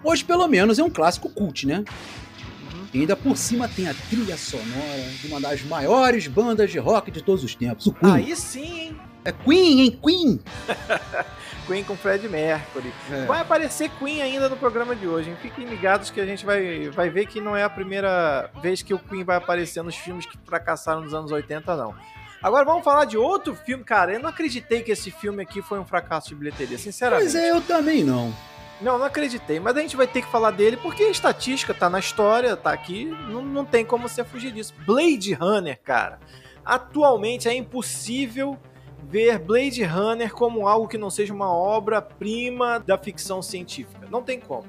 Hoje, 0.03 0.23
pelo 0.23 0.47
menos, 0.47 0.77
é 0.77 0.83
um 0.83 0.91
clássico 0.91 1.29
cult, 1.29 1.65
né? 1.65 1.79
Uhum. 1.79 2.85
E 2.93 2.99
ainda 2.99 3.15
por 3.15 3.35
cima 3.35 3.67
tem 3.67 3.87
a 3.87 3.93
trilha 3.95 4.37
sonora 4.37 5.09
de 5.19 5.27
uma 5.27 5.41
das 5.41 5.63
maiores 5.63 6.27
bandas 6.27 6.69
de 6.69 6.77
rock 6.77 7.09
de 7.09 7.23
todos 7.23 7.43
os 7.43 7.55
tempos, 7.55 7.87
o 7.87 7.91
Queen. 7.91 8.13
Aí 8.13 8.35
sim, 8.35 8.79
hein? 8.81 8.95
É 9.25 9.31
Queen, 9.31 9.81
hein? 9.81 9.99
Queen! 9.99 10.39
Queen 11.67 11.83
com 11.83 11.95
Fred 11.95 12.27
Mercury. 12.29 12.93
É. 13.11 13.25
Vai 13.25 13.41
aparecer 13.41 13.89
Queen 13.99 14.21
ainda 14.21 14.47
no 14.47 14.55
programa 14.55 14.95
de 14.95 15.05
hoje. 15.05 15.29
Hein? 15.29 15.37
Fiquem 15.41 15.65
ligados 15.65 16.09
que 16.09 16.19
a 16.19 16.25
gente 16.25 16.45
vai, 16.45 16.89
vai 16.89 17.09
ver 17.09 17.27
que 17.27 17.41
não 17.41 17.55
é 17.55 17.63
a 17.63 17.69
primeira 17.69 18.49
vez 18.61 18.81
que 18.81 18.93
o 18.93 18.99
Queen 18.99 19.23
vai 19.23 19.35
aparecer 19.35 19.83
nos 19.83 19.95
filmes 19.95 20.25
que 20.25 20.37
fracassaram 20.45 21.01
nos 21.01 21.13
anos 21.13 21.31
80, 21.31 21.75
não. 21.75 21.93
Agora 22.41 22.63
vamos 22.63 22.83
falar 22.83 23.05
de 23.05 23.17
outro 23.17 23.53
filme, 23.53 23.83
cara. 23.83 24.13
Eu 24.13 24.19
não 24.19 24.29
acreditei 24.29 24.81
que 24.81 24.91
esse 24.91 25.11
filme 25.11 25.43
aqui 25.43 25.61
foi 25.61 25.79
um 25.79 25.85
fracasso 25.85 26.29
de 26.29 26.35
bilheteria, 26.35 26.77
sinceramente. 26.77 27.31
Pois 27.31 27.35
é, 27.35 27.51
eu 27.51 27.61
também 27.61 28.03
não. 28.03 28.33
Não, 28.79 28.97
não 28.97 29.05
acreditei. 29.05 29.59
Mas 29.59 29.75
a 29.75 29.81
gente 29.81 29.97
vai 29.97 30.07
ter 30.07 30.21
que 30.21 30.31
falar 30.31 30.51
dele 30.51 30.77
porque 30.77 31.03
a 31.03 31.09
estatística 31.09 31.73
tá 31.73 31.89
na 31.89 31.99
história, 31.99 32.55
tá 32.55 32.71
aqui. 32.71 33.05
Não, 33.05 33.41
não 33.41 33.65
tem 33.65 33.83
como 33.83 34.07
você 34.07 34.23
fugir 34.23 34.51
disso. 34.51 34.73
Blade 34.85 35.33
Runner, 35.33 35.79
cara. 35.83 36.19
Atualmente 36.63 37.49
é 37.49 37.55
impossível 37.55 38.57
ver 39.03 39.39
Blade 39.39 39.83
Runner 39.83 40.31
como 40.33 40.67
algo 40.67 40.87
que 40.87 40.97
não 40.97 41.09
seja 41.09 41.33
uma 41.33 41.51
obra-prima 41.51 42.79
da 42.79 42.97
ficção 42.97 43.41
científica. 43.41 44.07
Não 44.09 44.21
tem 44.21 44.39
como. 44.39 44.65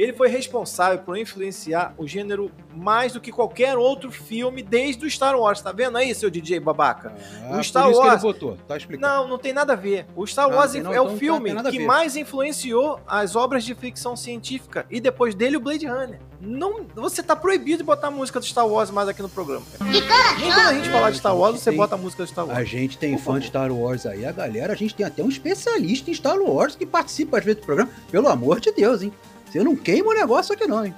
Ele 0.00 0.14
foi 0.14 0.28
responsável 0.28 0.98
por 1.00 1.14
influenciar 1.18 1.92
o 1.98 2.08
gênero 2.08 2.50
mais 2.74 3.12
do 3.12 3.20
que 3.20 3.30
qualquer 3.30 3.76
outro 3.76 4.10
filme 4.10 4.62
desde 4.62 5.04
o 5.04 5.10
Star 5.10 5.38
Wars. 5.38 5.60
Tá 5.60 5.72
vendo 5.72 5.98
aí, 5.98 6.14
seu 6.14 6.30
DJ 6.30 6.58
babaca? 6.58 7.12
Ah, 7.44 7.58
o 7.58 7.62
Star 7.62 7.90
Wars. 7.90 8.22
botou. 8.22 8.56
Tá 8.66 8.78
explicando. 8.78 9.06
Não, 9.06 9.28
não 9.28 9.36
tem 9.36 9.52
nada 9.52 9.74
a 9.74 9.76
ver. 9.76 10.06
O 10.16 10.26
Star 10.26 10.48
não, 10.48 10.56
Wars 10.56 10.72
não, 10.72 10.94
é 10.94 11.00
o 11.02 11.18
filme 11.18 11.54
que 11.70 11.80
mais 11.80 12.16
influenciou 12.16 12.98
as 13.06 13.36
obras 13.36 13.62
de 13.62 13.74
ficção 13.74 14.16
científica 14.16 14.86
e 14.90 15.00
depois 15.00 15.34
dele 15.34 15.58
o 15.58 15.60
Blade 15.60 15.86
Runner. 15.86 16.18
Não, 16.40 16.86
você 16.94 17.22
tá 17.22 17.36
proibido 17.36 17.78
de 17.78 17.84
botar 17.84 18.06
a 18.06 18.10
música 18.10 18.40
do 18.40 18.46
Star 18.46 18.66
Wars 18.66 18.90
mais 18.90 19.06
aqui 19.06 19.20
no 19.20 19.28
programa. 19.28 19.66
Nem 19.82 20.00
quando 20.00 20.66
a 20.66 20.72
gente 20.72 20.88
falar 20.88 21.10
de 21.10 21.18
Star 21.18 21.36
Wars, 21.36 21.60
você 21.60 21.68
tem, 21.68 21.76
bota 21.76 21.96
a 21.96 21.98
música 21.98 22.22
do 22.22 22.26
Star 22.26 22.46
Wars. 22.46 22.58
A 22.58 22.64
gente 22.64 22.96
tem 22.96 23.12
Por 23.12 23.18
fã 23.18 23.24
favor. 23.24 23.40
de 23.40 23.46
Star 23.48 23.70
Wars 23.70 24.06
aí, 24.06 24.24
a 24.24 24.32
galera, 24.32 24.72
a 24.72 24.76
gente 24.76 24.94
tem 24.94 25.04
até 25.04 25.22
um 25.22 25.28
especialista 25.28 26.10
em 26.10 26.14
Star 26.14 26.38
Wars 26.38 26.74
que 26.74 26.86
participa 26.86 27.36
às 27.36 27.44
vezes 27.44 27.60
do 27.60 27.66
programa. 27.66 27.90
Pelo 28.10 28.28
amor 28.28 28.58
de 28.60 28.72
Deus, 28.72 29.02
hein? 29.02 29.12
Você 29.50 29.64
não 29.64 29.74
queima 29.74 30.10
o 30.10 30.14
negócio 30.14 30.54
aqui 30.54 30.66
não, 30.66 30.86
hein? 30.86 30.94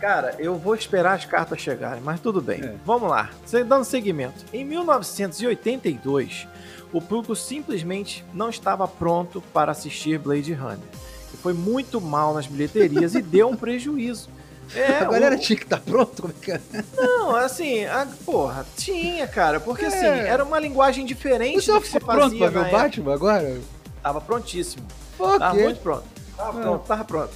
Cara, 0.00 0.34
eu 0.38 0.56
vou 0.56 0.74
esperar 0.74 1.14
as 1.14 1.24
cartas 1.24 1.58
chegarem, 1.60 2.02
mas 2.02 2.20
tudo 2.20 2.42
bem. 2.42 2.60
É. 2.62 2.74
Vamos 2.84 3.08
lá, 3.08 3.30
dando 3.66 3.84
seguimento. 3.84 4.44
Em 4.52 4.62
1982, 4.64 6.46
o 6.92 7.00
público 7.00 7.34
simplesmente 7.34 8.22
não 8.34 8.50
estava 8.50 8.86
pronto 8.86 9.42
para 9.52 9.72
assistir 9.72 10.18
Blade 10.18 10.52
Runner. 10.52 10.78
E 11.32 11.36
foi 11.38 11.54
muito 11.54 12.00
mal 12.00 12.34
nas 12.34 12.46
bilheterias 12.46 13.14
e 13.14 13.22
deu 13.22 13.48
um 13.48 13.56
prejuízo. 13.56 14.28
É, 14.74 15.00
a 15.00 15.04
galera 15.04 15.36
o... 15.36 15.38
tinha 15.38 15.58
que 15.58 15.64
estar 15.64 15.76
tá 15.76 15.82
pronto? 15.84 16.22
Como 16.22 16.32
é 16.32 16.42
que 16.42 16.50
é? 16.50 16.60
Não, 16.96 17.36
assim, 17.36 17.84
a, 17.84 18.08
porra, 18.24 18.64
tinha, 18.78 19.28
cara, 19.28 19.60
porque 19.60 19.84
assim, 19.84 20.06
é. 20.06 20.20
assim, 20.20 20.26
era 20.26 20.42
uma 20.42 20.58
linguagem 20.58 21.04
diferente 21.04 21.60
Você 21.60 21.70
do 21.70 21.82
que 21.82 21.86
se 21.86 22.00
fazia. 22.00 22.14
pronto 22.14 22.38
pra 22.38 22.48
ver 22.48 22.58
o 22.66 22.70
Batman 22.70 23.12
agora? 23.12 23.60
Tava 24.02 24.22
prontíssimo. 24.22 24.86
Por 25.18 25.38
Tava 25.38 25.54
muito 25.54 25.80
pronto. 25.80 26.13
Tava 26.36 26.60
pronto, 26.60 26.86
tava 26.86 27.04
pronto. 27.04 27.32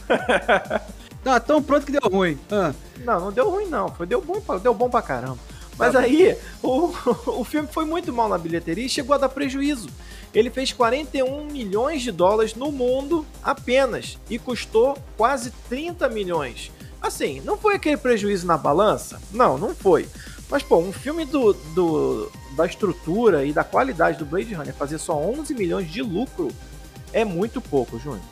tá 1.25 1.41
tão 1.41 1.63
pronto 1.63 1.87
que 1.87 1.93
deu 1.93 2.11
ruim. 2.11 2.39
Ah. 2.51 2.73
Não, 3.05 3.21
não 3.21 3.33
deu 3.33 3.51
ruim 3.51 3.67
não. 3.67 3.89
Foi, 3.89 4.07
deu, 4.07 4.21
bom, 4.21 4.41
deu 4.59 4.75
bom 4.75 4.91
pra 4.91 5.03
caramba. 5.03 5.39
Mas 5.77 5.93
tá 5.93 6.01
aí, 6.01 6.37
o, 6.63 6.93
o 7.41 7.45
filme 7.45 7.69
foi 7.71 7.85
muito 7.85 8.13
mal 8.13 8.29
na 8.29 8.37
bilheteria 8.37 8.87
e 8.87 8.89
chegou 8.89 9.15
a 9.15 9.19
dar 9.19 9.29
prejuízo. 9.29 9.89
Ele 10.35 10.51
fez 10.51 10.73
41 10.73 11.47
milhões 11.47 12.03
de 12.03 12.11
dólares 12.11 12.55
no 12.55 12.71
mundo 12.73 13.25
apenas 13.43 14.19
e 14.29 14.39
custou 14.39 14.99
quase 15.17 15.51
30 15.69 16.09
milhões 16.09 16.71
Assim, 17.01 17.41
não 17.45 17.57
foi 17.57 17.77
aquele 17.77 17.97
prejuízo 17.97 18.47
na 18.47 18.57
balança? 18.57 19.21
Não, 19.33 19.57
não 19.57 19.75
foi. 19.75 20.09
Mas, 20.51 20.63
pô, 20.63 20.79
um 20.79 20.93
filme 20.93 21.25
do, 21.25 21.53
do, 21.53 22.31
da 22.57 22.67
estrutura 22.67 23.45
e 23.45 23.53
da 23.53 23.63
qualidade 23.63 24.19
do 24.19 24.27
Blade 24.27 24.55
Runner 24.55 24.75
fazer 24.75 24.99
só 24.99 25.17
11 25.17 25.55
milhões 25.55 25.91
de 25.91 26.03
lucro 26.03 26.49
é 27.13 27.25
muito 27.25 27.61
pouco, 27.61 27.99
Júnior. 27.99 28.23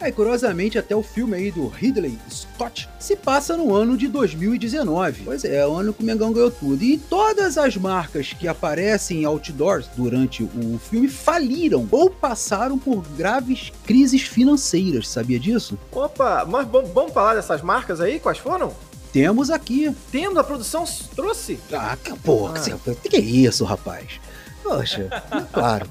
É, 0.00 0.12
curiosamente, 0.12 0.78
até 0.78 0.94
o 0.94 1.02
filme 1.02 1.36
aí 1.36 1.50
do 1.50 1.66
Ridley 1.66 2.16
Scott 2.30 2.88
se 3.00 3.16
passa 3.16 3.56
no 3.56 3.74
ano 3.74 3.96
de 3.96 4.06
2019. 4.06 5.22
Pois 5.24 5.44
é, 5.44 5.56
é 5.56 5.66
o 5.66 5.74
ano 5.74 5.92
que 5.92 6.02
o 6.02 6.06
Mengão 6.06 6.32
ganhou 6.32 6.52
tudo. 6.52 6.82
E 6.84 6.98
todas 6.98 7.58
as 7.58 7.76
marcas 7.76 8.32
que 8.32 8.46
aparecem 8.46 9.22
em 9.22 9.24
outdoors 9.24 9.88
durante 9.96 10.44
o 10.44 10.78
filme 10.78 11.08
faliram 11.08 11.88
ou 11.90 12.08
passaram 12.08 12.78
por 12.78 13.02
graves 13.16 13.72
crises 13.84 14.22
financeiras, 14.22 15.08
sabia 15.08 15.38
disso? 15.38 15.76
Opa, 15.90 16.44
mas 16.44 16.68
vamos 16.68 17.12
falar 17.12 17.34
dessas 17.34 17.60
marcas 17.60 18.00
aí? 18.00 18.20
Quais 18.20 18.38
foram? 18.38 18.72
Temos 19.12 19.50
aqui. 19.50 19.92
Temos, 20.12 20.38
a 20.38 20.44
produção 20.44 20.84
trouxe? 21.16 21.58
Ah, 21.72 21.96
que 22.02 22.16
porra, 22.18 22.54
ah. 22.60 22.94
que, 23.02 23.08
que 23.08 23.16
é 23.16 23.20
isso, 23.20 23.64
rapaz? 23.64 24.20
Poxa, 24.62 25.08
claro. 25.52 25.88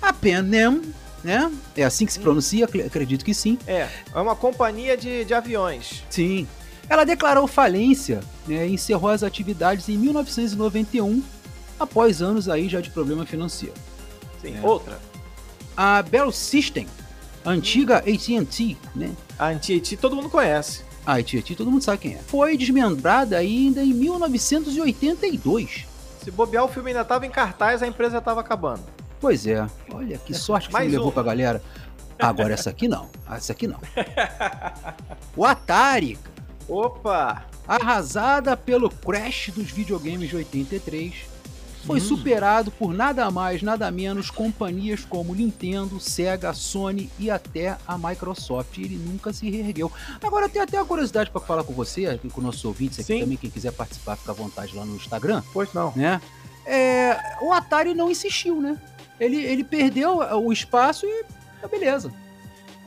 A 0.00 0.12
Panem 0.12 0.94
né? 1.28 1.52
É 1.76 1.84
assim 1.84 2.06
que 2.06 2.12
se 2.14 2.18
pronuncia? 2.18 2.64
Acredito 2.64 3.22
que 3.22 3.34
sim. 3.34 3.58
É, 3.66 3.86
é 4.14 4.18
uma 4.18 4.34
companhia 4.34 4.96
de, 4.96 5.26
de 5.26 5.34
aviões. 5.34 6.02
Sim. 6.08 6.48
Ela 6.88 7.04
declarou 7.04 7.46
falência 7.46 8.20
né, 8.46 8.66
e 8.66 8.72
encerrou 8.72 9.10
as 9.10 9.22
atividades 9.22 9.90
em 9.90 9.98
1991, 9.98 11.22
após 11.78 12.22
anos 12.22 12.48
aí 12.48 12.66
já 12.66 12.80
de 12.80 12.90
problema 12.90 13.26
financeiro. 13.26 13.74
Sim, 14.40 14.56
é. 14.56 14.66
outra. 14.66 14.98
A 15.76 16.00
Bell 16.00 16.32
System, 16.32 16.88
antiga 17.44 17.98
AT&T, 17.98 18.78
né? 18.96 19.14
A 19.38 19.50
AT&T 19.50 19.98
todo 19.98 20.16
mundo 20.16 20.30
conhece. 20.30 20.82
A 21.04 21.18
AT&T 21.18 21.54
todo 21.54 21.70
mundo 21.70 21.84
sabe 21.84 21.98
quem 21.98 22.14
é. 22.14 22.18
Foi 22.26 22.56
desmembrada 22.56 23.36
ainda 23.36 23.82
em 23.82 23.92
1982. 23.92 25.86
Se 26.24 26.30
bobear, 26.30 26.64
o 26.64 26.68
filme 26.68 26.88
ainda 26.88 27.02
estava 27.02 27.26
em 27.26 27.30
cartaz, 27.30 27.82
a 27.82 27.86
empresa 27.86 28.16
estava 28.16 28.40
acabando. 28.40 28.97
Pois 29.20 29.46
é. 29.46 29.66
Olha 29.92 30.18
que 30.18 30.32
sorte 30.34 30.68
que 30.68 30.74
você 30.74 30.84
levou 30.84 31.12
pra 31.12 31.22
galera. 31.22 31.62
Agora 32.18 32.54
essa 32.54 32.70
aqui 32.70 32.88
não. 32.88 33.08
Essa 33.30 33.52
aqui 33.52 33.66
não. 33.66 33.80
O 35.36 35.44
Atari. 35.44 36.18
Opa! 36.68 37.44
Arrasada 37.66 38.56
pelo 38.56 38.90
crash 38.90 39.50
dos 39.54 39.70
videogames 39.70 40.28
de 40.28 40.36
83, 40.36 41.14
foi 41.86 41.98
hum. 41.98 42.02
superado 42.02 42.70
por 42.70 42.92
nada 42.92 43.30
mais, 43.30 43.62
nada 43.62 43.90
menos 43.90 44.30
companhias 44.30 45.04
como 45.04 45.34
Nintendo, 45.34 46.00
Sega, 46.00 46.52
Sony 46.52 47.10
e 47.18 47.30
até 47.30 47.78
a 47.86 47.96
Microsoft. 47.96 48.76
Ele 48.78 48.96
nunca 48.96 49.32
se 49.32 49.48
reergueu. 49.48 49.90
Agora 50.22 50.48
tem 50.48 50.60
até 50.60 50.76
a 50.76 50.84
curiosidade 50.84 51.30
para 51.30 51.40
falar 51.40 51.64
com 51.64 51.72
você, 51.72 52.18
com 52.32 52.40
nossos 52.40 52.64
ouvintes 52.64 52.98
aqui 52.98 53.14
Sim. 53.14 53.20
também, 53.20 53.36
quem 53.36 53.50
quiser 53.50 53.72
participar, 53.72 54.16
fica 54.16 54.32
à 54.32 54.34
vontade 54.34 54.74
lá 54.76 54.84
no 54.84 54.96
Instagram. 54.96 55.42
Pois 55.52 55.72
não. 55.72 55.92
Né? 55.94 56.20
É, 56.66 57.16
o 57.40 57.52
Atari 57.52 57.94
não 57.94 58.10
insistiu, 58.10 58.60
né? 58.60 58.78
Ele, 59.20 59.36
ele 59.44 59.64
perdeu 59.64 60.18
o 60.18 60.52
espaço 60.52 61.06
e 61.06 61.24
tá 61.60 61.68
beleza. 61.68 62.12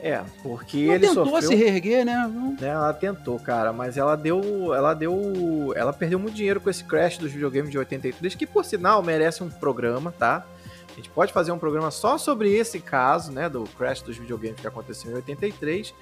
É, 0.03 0.23
porque 0.41 0.87
não 0.87 0.93
ele 0.95 1.07
tentou 1.07 1.25
sofreu... 1.25 1.49
se 1.49 1.55
reerguer, 1.55 2.03
né? 2.03 2.27
Não... 2.33 2.57
É, 2.59 2.69
ela 2.69 2.91
tentou, 2.91 3.39
cara, 3.39 3.71
mas 3.71 3.97
ela 3.97 4.15
deu, 4.15 4.73
ela 4.73 4.95
deu, 4.95 5.73
ela 5.75 5.93
perdeu 5.93 6.17
muito 6.17 6.33
dinheiro 6.33 6.59
com 6.59 6.71
esse 6.71 6.83
crash 6.83 7.19
dos 7.19 7.31
videogames 7.31 7.69
de 7.69 7.77
83, 7.77 8.33
que 8.33 8.47
por 8.47 8.65
sinal 8.65 9.03
merece 9.03 9.43
um 9.43 9.49
programa, 9.49 10.11
tá? 10.17 10.43
A 10.91 10.95
gente 10.95 11.09
pode 11.09 11.31
fazer 11.31 11.51
um 11.51 11.59
programa 11.59 11.91
só 11.91 12.17
sobre 12.17 12.51
esse 12.51 12.79
caso, 12.79 13.31
né, 13.31 13.47
do 13.47 13.63
crash 13.77 14.01
dos 14.01 14.17
videogames 14.17 14.59
que 14.59 14.67
aconteceu 14.67 15.11
em 15.11 15.15
83. 15.15 15.93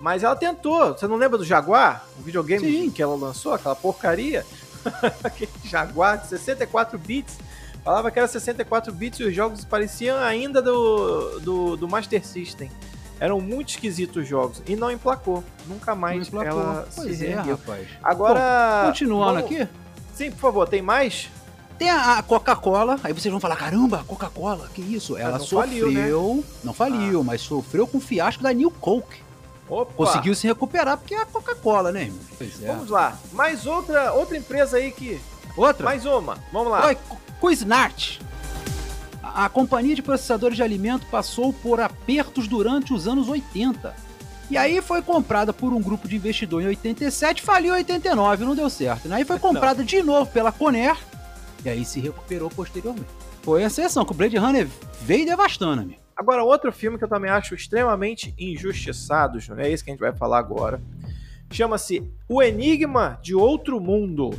Mas 0.00 0.22
ela 0.22 0.36
tentou. 0.36 0.92
Você 0.92 1.08
não 1.08 1.16
lembra 1.16 1.38
do 1.38 1.44
Jaguar? 1.44 2.06
O 2.18 2.22
videogame 2.22 2.70
Sim. 2.70 2.90
que 2.90 3.02
ela 3.02 3.16
lançou, 3.16 3.54
aquela 3.54 3.74
porcaria? 3.74 4.46
Aquele 5.24 5.50
Jaguar 5.64 6.18
de 6.18 6.28
64 6.28 6.96
bits 6.98 7.36
Falava 7.88 8.10
que 8.10 8.18
era 8.18 8.28
64 8.28 8.92
bits 8.92 9.18
e 9.18 9.24
os 9.24 9.34
jogos 9.34 9.64
pareciam 9.64 10.18
ainda 10.18 10.60
do, 10.60 11.40
do, 11.40 11.74
do 11.78 11.88
Master 11.88 12.22
System. 12.22 12.70
Eram 13.18 13.40
muito 13.40 13.70
esquisitos 13.70 14.24
os 14.24 14.28
jogos. 14.28 14.62
E 14.66 14.76
não 14.76 14.90
emplacou. 14.90 15.42
Nunca 15.66 15.94
mais 15.94 16.30
não 16.30 16.42
emplacou. 16.42 16.60
ela 16.60 16.88
pois 16.94 17.16
se 17.16 17.26
é, 17.28 17.36
rapaz. 17.36 17.88
Agora. 18.04 18.82
Bom, 18.82 18.88
continuando 18.88 19.40
vamos... 19.40 19.50
aqui? 19.50 19.68
Sim, 20.12 20.30
por 20.32 20.38
favor, 20.38 20.68
tem 20.68 20.82
mais? 20.82 21.30
Tem 21.78 21.88
a 21.88 22.22
Coca-Cola, 22.22 23.00
aí 23.02 23.14
vocês 23.14 23.32
vão 23.32 23.40
falar: 23.40 23.56
caramba, 23.56 24.04
Coca-Cola, 24.06 24.68
que 24.74 24.82
isso? 24.82 25.16
Ela 25.16 25.38
sofreu, 25.38 25.86
faliu, 25.86 26.34
né? 26.34 26.44
não 26.62 26.74
faliu, 26.74 27.20
ah. 27.22 27.24
mas 27.24 27.40
sofreu 27.40 27.86
com 27.86 27.96
o 27.96 28.02
fiasco 28.02 28.42
da 28.42 28.52
New 28.52 28.70
Coke. 28.70 29.22
Opa. 29.66 29.94
Conseguiu 29.94 30.34
se 30.34 30.46
recuperar 30.46 30.98
porque 30.98 31.14
é 31.14 31.22
a 31.22 31.24
Coca-Cola, 31.24 31.90
né, 31.90 32.02
irmão? 32.02 32.20
Pois 32.36 32.62
é. 32.62 32.66
Vamos 32.66 32.90
lá. 32.90 33.16
Mais 33.32 33.64
outra, 33.64 34.12
outra 34.12 34.36
empresa 34.36 34.76
aí 34.76 34.92
que. 34.92 35.18
Outra? 35.56 35.86
Mais 35.86 36.04
uma. 36.04 36.36
Vamos 36.52 36.70
lá. 36.70 36.86
Oi, 36.88 36.98
Cuisinart. 37.40 38.20
A 39.22 39.48
companhia 39.48 39.94
de 39.94 40.02
processadores 40.02 40.56
de 40.56 40.62
alimento 40.62 41.06
passou 41.06 41.52
por 41.52 41.80
apertos 41.80 42.48
durante 42.48 42.92
os 42.92 43.06
anos 43.06 43.28
80. 43.28 43.94
E 44.50 44.56
aí 44.56 44.80
foi 44.80 45.02
comprada 45.02 45.52
por 45.52 45.72
um 45.72 45.80
grupo 45.80 46.08
de 46.08 46.16
investidor 46.16 46.62
em 46.62 46.68
87, 46.68 47.42
faliu 47.42 47.74
em 47.74 47.78
89, 47.78 48.44
não 48.44 48.54
deu 48.54 48.70
certo. 48.70 49.08
Né? 49.08 49.16
Aí 49.16 49.24
foi 49.24 49.38
comprada 49.40 49.84
de 49.84 50.02
novo 50.02 50.30
pela 50.30 50.50
Conair 50.50 50.96
e 51.64 51.68
aí 51.68 51.84
se 51.84 52.00
recuperou 52.00 52.48
posteriormente. 52.50 53.08
Foi 53.42 53.62
a 53.64 53.70
sessão 53.70 54.04
que 54.04 54.12
o 54.12 54.14
Blade 54.14 54.36
Runner 54.36 54.66
veio 55.02 55.26
devastando, 55.26 55.82
amigo. 55.82 56.00
Agora, 56.16 56.42
outro 56.42 56.72
filme 56.72 56.98
que 56.98 57.04
eu 57.04 57.08
também 57.08 57.30
acho 57.30 57.54
extremamente 57.54 58.34
injustiçado, 58.36 59.38
é 59.56 59.70
esse 59.70 59.84
que 59.84 59.90
a 59.90 59.92
gente 59.92 60.00
vai 60.00 60.12
falar 60.12 60.38
agora. 60.38 60.82
Chama-se 61.50 62.02
O 62.28 62.42
Enigma 62.42 63.18
de 63.22 63.34
Outro 63.34 63.80
Mundo. 63.80 64.30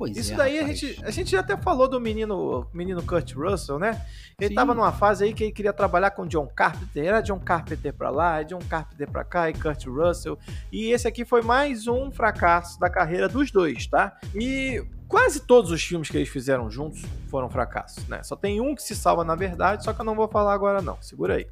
Pois 0.00 0.16
Isso 0.16 0.32
é, 0.32 0.36
daí 0.36 0.58
a 0.58 0.66
gente, 0.66 0.98
a 1.04 1.10
gente 1.10 1.36
até 1.36 1.54
falou 1.58 1.86
do 1.86 2.00
menino, 2.00 2.66
menino 2.72 3.02
Kurt 3.02 3.34
Russell, 3.34 3.78
né? 3.78 4.00
Ele 4.40 4.48
Sim. 4.48 4.54
tava 4.54 4.74
numa 4.74 4.92
fase 4.92 5.24
aí 5.24 5.34
que 5.34 5.44
ele 5.44 5.52
queria 5.52 5.74
trabalhar 5.74 6.12
com 6.12 6.26
John 6.26 6.46
Carpenter. 6.46 7.04
Era 7.04 7.20
John 7.20 7.38
Carpenter 7.38 7.92
pra 7.92 8.08
lá, 8.08 8.42
John 8.42 8.60
Carpenter 8.66 9.10
pra 9.10 9.24
cá 9.24 9.50
e 9.50 9.52
Kurt 9.52 9.84
Russell. 9.84 10.38
E 10.72 10.90
esse 10.90 11.06
aqui 11.06 11.22
foi 11.22 11.42
mais 11.42 11.86
um 11.86 12.10
fracasso 12.10 12.80
da 12.80 12.88
carreira 12.88 13.28
dos 13.28 13.50
dois, 13.50 13.86
tá? 13.88 14.18
E 14.34 14.82
quase 15.06 15.40
todos 15.40 15.70
os 15.70 15.82
filmes 15.82 16.08
que 16.08 16.16
eles 16.16 16.30
fizeram 16.30 16.70
juntos 16.70 17.02
foram 17.28 17.50
fracassos, 17.50 18.08
né? 18.08 18.22
Só 18.22 18.34
tem 18.34 18.58
um 18.58 18.74
que 18.74 18.82
se 18.82 18.96
salva 18.96 19.22
na 19.22 19.34
verdade, 19.34 19.84
só 19.84 19.92
que 19.92 20.00
eu 20.00 20.04
não 20.06 20.14
vou 20.14 20.28
falar 20.28 20.54
agora 20.54 20.80
não. 20.80 20.96
Segura 21.02 21.34
aí. 21.34 21.46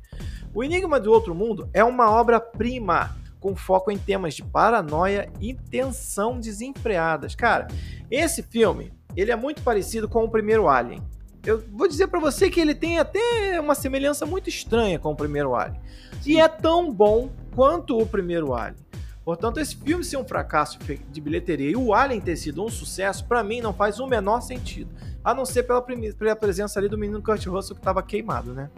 O 0.55 0.65
Enigma 0.65 0.99
do 0.99 1.13
Outro 1.13 1.35
Mundo 1.35 1.69
é 1.75 1.85
uma 1.85 2.11
obra-prima 2.11 3.15
com 3.41 3.55
foco 3.55 3.91
em 3.91 3.99
temas 3.99 4.35
de 4.35 4.43
paranoia 4.43 5.31
e 5.41 5.55
tensão 5.55 6.39
desenfreadas. 6.39 7.35
Cara, 7.35 7.69
esse 8.11 8.43
filme, 8.43 8.93
ele 9.17 9.31
é 9.31 9.37
muito 9.37 9.63
parecido 9.63 10.09
com 10.09 10.25
o 10.25 10.31
primeiro 10.31 10.69
Alien. 10.69 11.03
Eu 11.45 11.63
vou 11.73 11.89
dizer 11.89 12.09
para 12.09 12.21
você 12.21 12.51
que 12.51 12.61
ele 12.61 12.75
tem 12.75 12.99
até 12.99 13.61
uma 13.61 13.75
semelhança 13.75 14.27
muito 14.27 14.49
estranha 14.49 14.99
com 14.99 15.13
o 15.13 15.17
primeiro 15.17 15.55
Alien. 15.55 15.81
E 16.27 16.41
é 16.41 16.49
tão 16.49 16.93
bom 16.93 17.31
quanto 17.55 17.99
o 17.99 18.07
primeiro 18.07 18.55
Alien. 18.55 18.89
Portanto, 19.25 19.61
esse 19.61 19.77
filme 19.77 20.03
ser 20.03 20.17
um 20.17 20.25
fracasso 20.25 20.79
de 21.11 21.21
bilheteria 21.21 21.71
e 21.71 21.77
o 21.77 21.93
Alien 21.93 22.21
ter 22.21 22.37
sido 22.37 22.65
um 22.65 22.69
sucesso, 22.69 23.27
para 23.27 23.43
mim 23.43 23.61
não 23.61 23.75
faz 23.75 24.01
o 24.01 24.07
menor 24.07 24.41
sentido. 24.41 24.91
A 25.23 25.35
não 25.35 25.45
ser 25.45 25.65
pela, 25.65 25.83
pela 25.83 26.35
presença 26.35 26.81
ali 26.81 26.89
do 26.89 26.97
menino 26.97 27.23
Kurt 27.23 27.45
Russell 27.45 27.77
que 27.77 27.83
tava 27.83 28.03
queimado, 28.03 28.55
né? 28.55 28.71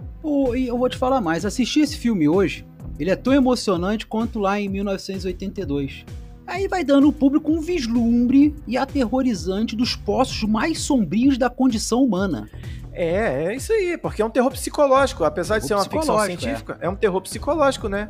E 0.56 0.66
eu 0.66 0.76
vou 0.76 0.88
te 0.88 0.96
falar 0.96 1.20
mais, 1.20 1.44
assistir 1.44 1.82
esse 1.82 1.96
filme 1.96 2.28
hoje, 2.28 2.66
ele 3.00 3.10
é 3.10 3.16
tão 3.16 3.32
emocionante 3.32 4.06
quanto 4.06 4.38
lá 4.38 4.60
em 4.60 4.68
1982. 4.68 6.04
Aí 6.46 6.68
vai 6.68 6.84
dando 6.84 7.06
ao 7.06 7.12
público 7.12 7.50
um 7.52 7.60
vislumbre 7.60 8.54
e 8.66 8.76
aterrorizante 8.76 9.74
dos 9.74 9.96
poços 9.96 10.42
mais 10.42 10.80
sombrios 10.80 11.38
da 11.38 11.48
condição 11.48 12.04
humana. 12.04 12.50
É, 12.92 13.44
é 13.44 13.56
isso 13.56 13.72
aí, 13.72 13.96
porque 13.96 14.20
é 14.20 14.24
um 14.24 14.30
terror 14.30 14.50
psicológico, 14.50 15.24
apesar 15.24 15.54
terror 15.54 15.62
de 15.62 15.68
ser 15.68 15.74
uma 15.74 15.84
ficção 15.84 16.18
científica, 16.26 16.76
é. 16.80 16.86
é 16.86 16.90
um 16.90 16.96
terror 16.96 17.22
psicológico, 17.22 17.88
né? 17.88 18.08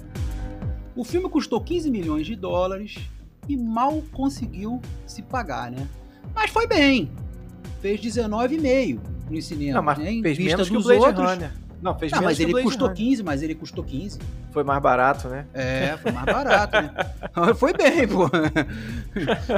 O 0.97 1.05
filme 1.05 1.29
custou 1.29 1.61
15 1.61 1.91
milhões 1.91 2.27
de 2.27 2.35
dólares 2.35 2.97
e 3.49 3.57
mal 3.57 4.03
conseguiu 4.13 4.81
se 5.07 5.23
pagar, 5.23 5.71
né? 5.71 5.87
Mas 6.35 6.51
foi 6.51 6.67
bem. 6.67 7.11
Fez 7.81 8.01
19,5 8.01 8.99
no 9.31 9.43
cinema. 9.43 9.75
Não, 9.75 9.83
mas 9.83 9.99
né? 9.99 10.21
fez 10.23 10.37
vista 10.37 10.57
menos 10.57 10.69
dos 10.69 10.71
que 10.71 10.77
o 10.77 10.83
Blade 10.83 11.05
outros. 11.05 11.31
Runner. 11.31 11.60
Não, 11.83 11.99
fez 11.99 12.13
não, 12.13 12.23
mas 12.23 12.39
ele 12.39 12.53
custou 12.63 12.89
Runner. 12.89 12.97
15, 12.97 13.23
mas 13.23 13.43
ele 13.43 13.55
custou 13.55 13.83
15. 13.83 14.19
Foi 14.53 14.63
mais 14.63 14.83
barato, 14.83 15.29
né? 15.29 15.47
É, 15.55 15.97
foi 15.97 16.13
mais 16.13 16.27
barato, 16.27 16.77
né? 16.77 16.93
Foi 17.57 17.73
bem, 17.73 18.07
pô. 18.07 18.29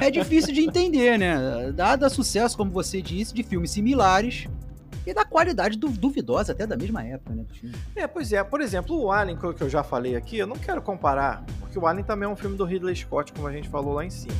É 0.00 0.10
difícil 0.10 0.52
de 0.52 0.60
entender, 0.60 1.18
né? 1.18 1.72
Dada 1.74 2.08
sucesso, 2.08 2.56
como 2.56 2.70
você 2.70 3.02
disse, 3.02 3.34
de 3.34 3.42
filmes 3.42 3.70
similares 3.70 4.46
e 5.06 5.12
da 5.12 5.24
qualidade 5.24 5.76
duvidosa 5.78 6.52
até 6.52 6.66
da 6.66 6.76
mesma 6.76 7.02
época, 7.02 7.34
né? 7.34 7.44
É, 7.96 8.06
pois 8.06 8.32
é. 8.32 8.44
Por 8.44 8.60
exemplo, 8.60 8.96
o 9.00 9.10
Alien, 9.10 9.36
que 9.36 9.62
eu 9.62 9.70
já 9.70 9.82
falei 9.82 10.14
aqui, 10.14 10.38
eu 10.38 10.46
não 10.46 10.56
quero 10.56 10.80
comparar, 10.80 11.44
porque 11.58 11.78
o 11.78 11.86
Alien 11.86 12.04
também 12.04 12.28
é 12.28 12.32
um 12.32 12.36
filme 12.36 12.56
do 12.56 12.64
Ridley 12.64 12.94
Scott, 12.94 13.32
como 13.32 13.48
a 13.48 13.52
gente 13.52 13.68
falou 13.68 13.94
lá 13.94 14.04
em 14.04 14.10
cima. 14.10 14.36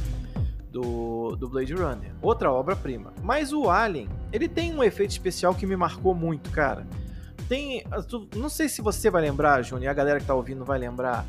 Do, 0.70 1.36
do 1.36 1.50
Blade 1.50 1.74
Runner. 1.74 2.12
Outra 2.22 2.50
obra-prima. 2.50 3.12
Mas 3.22 3.52
o 3.52 3.68
Alien, 3.68 4.08
ele 4.32 4.48
tem 4.48 4.74
um 4.74 4.82
efeito 4.82 5.10
especial 5.10 5.54
que 5.54 5.66
me 5.66 5.76
marcou 5.76 6.14
muito, 6.14 6.48
cara 6.50 6.86
tem. 7.52 7.84
Não 8.34 8.48
sei 8.48 8.66
se 8.66 8.80
você 8.80 9.10
vai 9.10 9.20
lembrar, 9.20 9.60
Júnior, 9.62 9.84
e 9.84 9.88
a 9.88 9.92
galera 9.92 10.18
que 10.18 10.24
tá 10.26 10.34
ouvindo 10.34 10.64
vai 10.64 10.78
lembrar. 10.78 11.26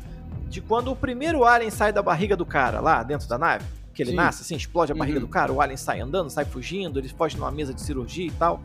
de 0.48 0.60
quando 0.60 0.92
o 0.92 0.94
primeiro 0.96 1.44
alien 1.44 1.68
sai 1.68 1.92
da 1.92 2.00
barriga 2.00 2.36
do 2.36 2.46
cara, 2.46 2.78
lá 2.80 3.02
dentro 3.02 3.28
da 3.28 3.36
nave. 3.36 3.64
Que 3.92 4.02
ele 4.04 4.10
Sim. 4.10 4.16
nasce, 4.16 4.42
assim, 4.42 4.54
explode 4.54 4.92
a 4.92 4.94
barriga 4.94 5.18
Uhum. 5.18 5.24
do 5.26 5.28
cara, 5.28 5.52
o 5.52 5.60
alien 5.60 5.76
sai 5.76 6.00
andando, 6.00 6.30
sai 6.30 6.44
fugindo, 6.44 6.98
ele 7.00 7.08
foge 7.08 7.36
numa 7.36 7.50
mesa 7.50 7.74
de 7.74 7.80
cirurgia 7.82 8.26
e 8.28 8.30
tal. 8.30 8.60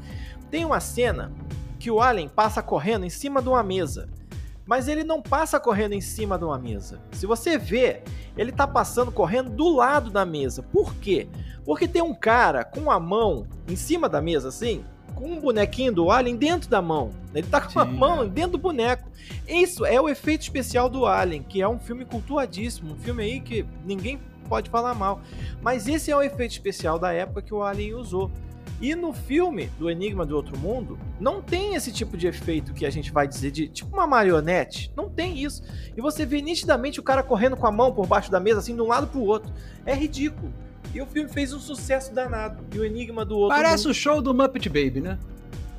Tem 0.51 0.63
uma 0.63 0.79
cena 0.79 1.31
que 1.79 1.89
o 1.89 1.99
alien 1.99 2.29
passa 2.29 2.61
correndo 2.61 3.05
em 3.05 3.09
cima 3.09 3.41
de 3.41 3.49
uma 3.49 3.63
mesa. 3.63 4.07
Mas 4.67 4.87
ele 4.87 5.03
não 5.03 5.19
passa 5.19 5.59
correndo 5.59 5.93
em 5.93 6.01
cima 6.01 6.37
de 6.37 6.43
uma 6.45 6.59
mesa. 6.59 6.99
Se 7.13 7.25
você 7.25 7.57
vê, 7.57 8.03
ele 8.37 8.51
tá 8.51 8.67
passando 8.67 9.11
correndo 9.11 9.49
do 9.49 9.75
lado 9.75 10.11
da 10.11 10.23
mesa. 10.25 10.61
Por 10.61 10.93
quê? 10.95 11.27
Porque 11.65 11.87
tem 11.87 12.03
um 12.03 12.13
cara 12.13 12.63
com 12.63 12.91
a 12.91 12.99
mão 12.99 13.47
em 13.67 13.75
cima 13.75 14.07
da 14.07 14.21
mesa, 14.21 14.49
assim, 14.49 14.85
com 15.19 15.33
um 15.33 15.39
bonequinho 15.39 15.91
do 15.91 16.09
Alien 16.09 16.37
dentro 16.37 16.69
da 16.69 16.81
mão. 16.81 17.11
Ele 17.35 17.45
tá 17.45 17.59
com 17.59 17.77
a 17.79 17.85
Sim, 17.85 17.91
mão 17.91 18.23
é. 18.23 18.27
dentro 18.27 18.51
do 18.51 18.57
boneco. 18.57 19.09
Isso 19.47 19.85
é 19.85 19.99
o 19.99 20.07
efeito 20.07 20.41
especial 20.43 20.89
do 20.89 21.05
Alien, 21.05 21.43
que 21.43 21.61
é 21.61 21.67
um 21.67 21.77
filme 21.77 22.05
cultuadíssimo, 22.05 22.93
um 22.93 22.97
filme 22.97 23.23
aí 23.23 23.41
que 23.41 23.65
ninguém 23.85 24.19
pode 24.47 24.69
falar 24.69 24.95
mal. 24.95 25.21
Mas 25.61 25.87
esse 25.87 26.09
é 26.09 26.15
o 26.15 26.21
efeito 26.21 26.51
especial 26.51 26.97
da 26.97 27.11
época 27.11 27.41
que 27.41 27.53
o 27.53 27.61
Alien 27.61 27.95
usou. 27.95 28.31
E 28.81 28.95
no 28.95 29.11
filme 29.11 29.69
do 29.77 29.89
Enigma 29.89 30.25
do 30.25 30.37
Outro 30.37 30.57
Mundo, 30.57 30.97
não 31.19 31.41
tem 31.41 31.75
esse 31.75 31.91
tipo 31.91 32.15
de 32.15 32.27
efeito 32.27 32.73
que 32.73 32.85
a 32.85 32.89
gente 32.89 33.11
vai 33.11 33.27
dizer 33.27 33.51
de 33.51 33.67
tipo 33.67 33.93
uma 33.93 34.07
marionete. 34.07 34.89
Não 34.95 35.09
tem 35.09 35.43
isso. 35.43 35.61
E 35.97 35.99
você 35.99 36.25
vê 36.25 36.41
nitidamente 36.41 36.97
o 36.97 37.03
cara 37.03 37.21
correndo 37.21 37.57
com 37.57 37.67
a 37.67 37.71
mão 37.71 37.91
por 37.91 38.07
baixo 38.07 38.31
da 38.31 38.39
mesa, 38.39 38.59
assim, 38.59 38.73
de 38.73 38.81
um 38.81 38.87
lado 38.87 39.07
pro 39.07 39.21
outro. 39.21 39.51
É 39.85 39.93
ridículo. 39.93 40.53
E 40.93 41.01
o 41.01 41.05
filme 41.05 41.29
fez 41.29 41.53
um 41.53 41.59
sucesso 41.59 42.13
danado. 42.13 42.63
E 42.73 42.79
o 42.79 42.85
Enigma 42.85 43.23
do 43.23 43.37
Outro 43.37 43.55
Parece 43.55 43.83
Mundo, 43.83 43.91
o 43.91 43.93
show 43.93 44.21
do 44.21 44.33
Muppet 44.33 44.67
Baby, 44.69 45.01
né? 45.01 45.17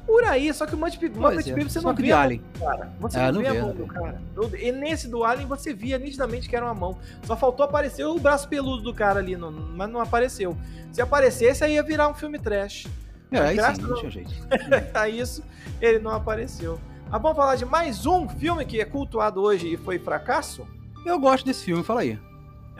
por 0.07 0.25
aí. 0.25 0.53
Só 0.53 0.67
que 0.67 0.75
o 0.75 0.79
Muppet, 0.79 1.09
Muppet 1.11 1.51
é, 1.51 1.53
Baby 1.55 1.71
você 1.71 1.81
só 1.81 1.89
não 1.89 1.95
que 1.95 2.03
vê 2.03 2.09
de 2.09 2.13
a 2.13 2.17
mão 2.17 2.25
Alien. 2.25 2.43
cara. 2.59 2.93
Você 2.99 3.19
É, 3.19 3.27
não, 3.27 3.33
não 3.33 3.41
vê 3.43 3.51
vê, 3.53 3.59
a 3.59 3.63
mão 3.63 3.75
do 3.75 3.87
cara. 3.87 4.21
E 4.59 4.73
nesse 4.73 5.07
do 5.09 5.23
Alien 5.25 5.47
você 5.47 5.73
via 5.73 5.99
nitidamente 5.99 6.49
que 6.49 6.57
era 6.57 6.65
uma 6.65 6.75
mão. 6.75 6.99
Só 7.25 7.37
faltou 7.37 7.65
aparecer 7.65 8.05
o 8.05 8.19
braço 8.19 8.49
peludo 8.49 8.83
do 8.83 8.93
cara 8.93 9.21
ali, 9.21 9.37
não- 9.37 9.53
mas 9.53 9.89
não 9.89 10.01
apareceu. 10.01 10.57
Se 10.93 11.01
aparecesse, 11.01 11.63
aí 11.63 11.75
ia 11.75 11.83
virar 11.83 12.09
um 12.09 12.15
filme 12.15 12.39
trash. 12.41 12.89
É, 13.31 13.39
aí 13.39 13.57
sim, 13.77 13.83
não 13.83 13.95
tinha 13.95 14.11
jeito. 14.11 14.33
a 14.93 15.09
isso, 15.09 15.45
ele 15.81 16.01
não 16.01 16.11
apareceu. 16.11 16.81
Ah, 17.13 17.19
vamos 17.19 17.37
falar 17.37 17.55
de 17.55 17.65
mais 17.65 18.05
um 18.07 18.29
filme 18.29 18.65
que 18.65 18.81
é 18.81 18.85
cultuado 18.85 19.41
hoje 19.41 19.73
e 19.73 19.77
foi 19.77 19.99
fracasso? 20.01 20.67
Eu 21.07 21.19
gosto 21.21 21.45
desse 21.47 21.65
filme, 21.65 21.85
fala 21.85 22.01
aí. 22.01 22.19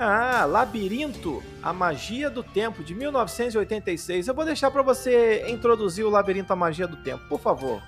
Ah, 0.03 0.47
Labirinto, 0.47 1.43
a 1.63 1.75
Magia 1.75 2.31
do 2.31 2.43
Tempo, 2.43 2.83
de 2.83 2.95
1986. 2.95 4.29
Eu 4.29 4.35
vou 4.35 4.47
deixar 4.47 4.71
pra 4.71 4.81
você 4.81 5.45
introduzir 5.47 6.07
o 6.07 6.11
Labirinto, 6.11 6.51
a 6.51 6.57
Magia 6.57 6.87
do 6.87 6.97
Tempo, 6.97 7.23
por 7.29 7.39
favor. 7.39 7.83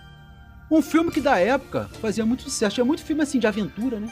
Um 0.70 0.82
filme 0.82 1.10
que 1.10 1.22
da 1.22 1.38
época 1.38 1.88
fazia 2.02 2.26
muito 2.26 2.42
sucesso. 2.42 2.74
Tinha 2.74 2.84
muito 2.84 3.02
filme 3.02 3.22
assim 3.22 3.38
de 3.38 3.46
aventura, 3.46 3.98
né? 3.98 4.10